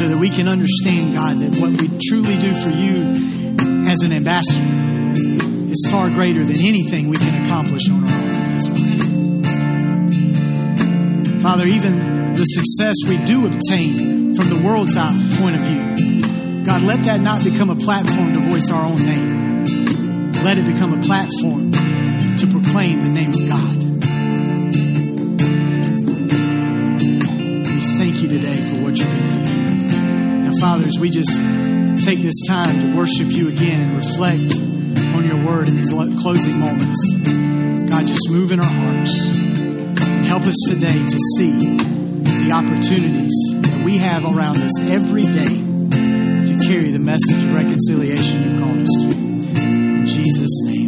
So 0.00 0.08
that 0.08 0.16
we 0.18 0.30
can 0.30 0.48
understand, 0.48 1.14
God, 1.14 1.36
that 1.44 1.60
what 1.60 1.76
we 1.76 1.92
truly 2.08 2.38
do 2.40 2.54
for 2.54 2.70
you 2.70 3.37
as 3.88 4.02
an 4.02 4.12
ambassador 4.12 4.60
is 5.70 5.88
far 5.90 6.10
greater 6.10 6.44
than 6.44 6.56
anything 6.56 7.08
we 7.08 7.16
can 7.16 7.46
accomplish 7.46 7.88
on 7.90 8.04
our 8.04 8.10
own 8.12 8.34
in 8.34 8.50
this 8.52 8.68
life. 8.70 8.88
Father, 11.42 11.66
even 11.66 12.34
the 12.34 12.44
success 12.44 12.96
we 13.08 13.16
do 13.24 13.46
obtain 13.46 14.34
from 14.36 14.50
the 14.50 14.60
world's 14.62 14.94
point 14.94 15.56
of 15.56 15.62
view. 15.62 16.64
God, 16.66 16.82
let 16.82 17.02
that 17.04 17.20
not 17.20 17.42
become 17.42 17.70
a 17.70 17.76
platform 17.76 18.34
to 18.34 18.40
voice 18.40 18.70
our 18.70 18.84
own 18.84 19.02
name. 19.02 19.64
Let 20.44 20.58
it 20.58 20.66
become 20.70 20.92
a 20.92 21.02
platform 21.02 21.72
to 21.72 22.46
proclaim 22.46 23.00
the 23.00 23.08
name 23.08 23.30
of 23.30 23.48
God. 23.48 23.76
We 27.72 27.80
thank 27.96 28.22
you 28.22 28.28
today 28.28 28.60
for 28.68 28.76
what 28.84 28.98
you're 28.98 29.08
going 29.08 29.22
to 29.22 29.32
do. 29.32 29.38
Now, 29.38 29.47
Father, 30.60 30.86
as 30.88 30.98
we 30.98 31.08
just 31.08 31.36
take 32.04 32.18
this 32.18 32.34
time 32.48 32.74
to 32.80 32.96
worship 32.96 33.28
you 33.30 33.48
again 33.48 33.80
and 33.80 33.96
reflect 33.96 34.54
on 35.14 35.24
your 35.24 35.46
word 35.46 35.68
in 35.68 35.76
these 35.76 35.90
closing 35.90 36.58
moments, 36.58 37.14
God, 37.88 38.06
just 38.06 38.28
move 38.30 38.50
in 38.50 38.58
our 38.58 38.66
hearts 38.66 39.30
and 39.30 40.26
help 40.26 40.42
us 40.42 40.56
today 40.68 40.98
to 40.98 41.18
see 41.36 41.52
the 41.52 42.50
opportunities 42.52 43.34
that 43.62 43.82
we 43.84 43.98
have 43.98 44.24
around 44.24 44.58
us 44.58 44.80
every 44.88 45.22
day 45.22 45.62
to 46.46 46.66
carry 46.66 46.90
the 46.90 46.98
message 46.98 47.42
of 47.42 47.54
reconciliation 47.54 48.42
you've 48.42 48.60
called 48.60 48.78
us 48.78 48.92
to. 48.98 49.10
In 49.60 50.06
Jesus' 50.06 50.62
name. 50.64 50.87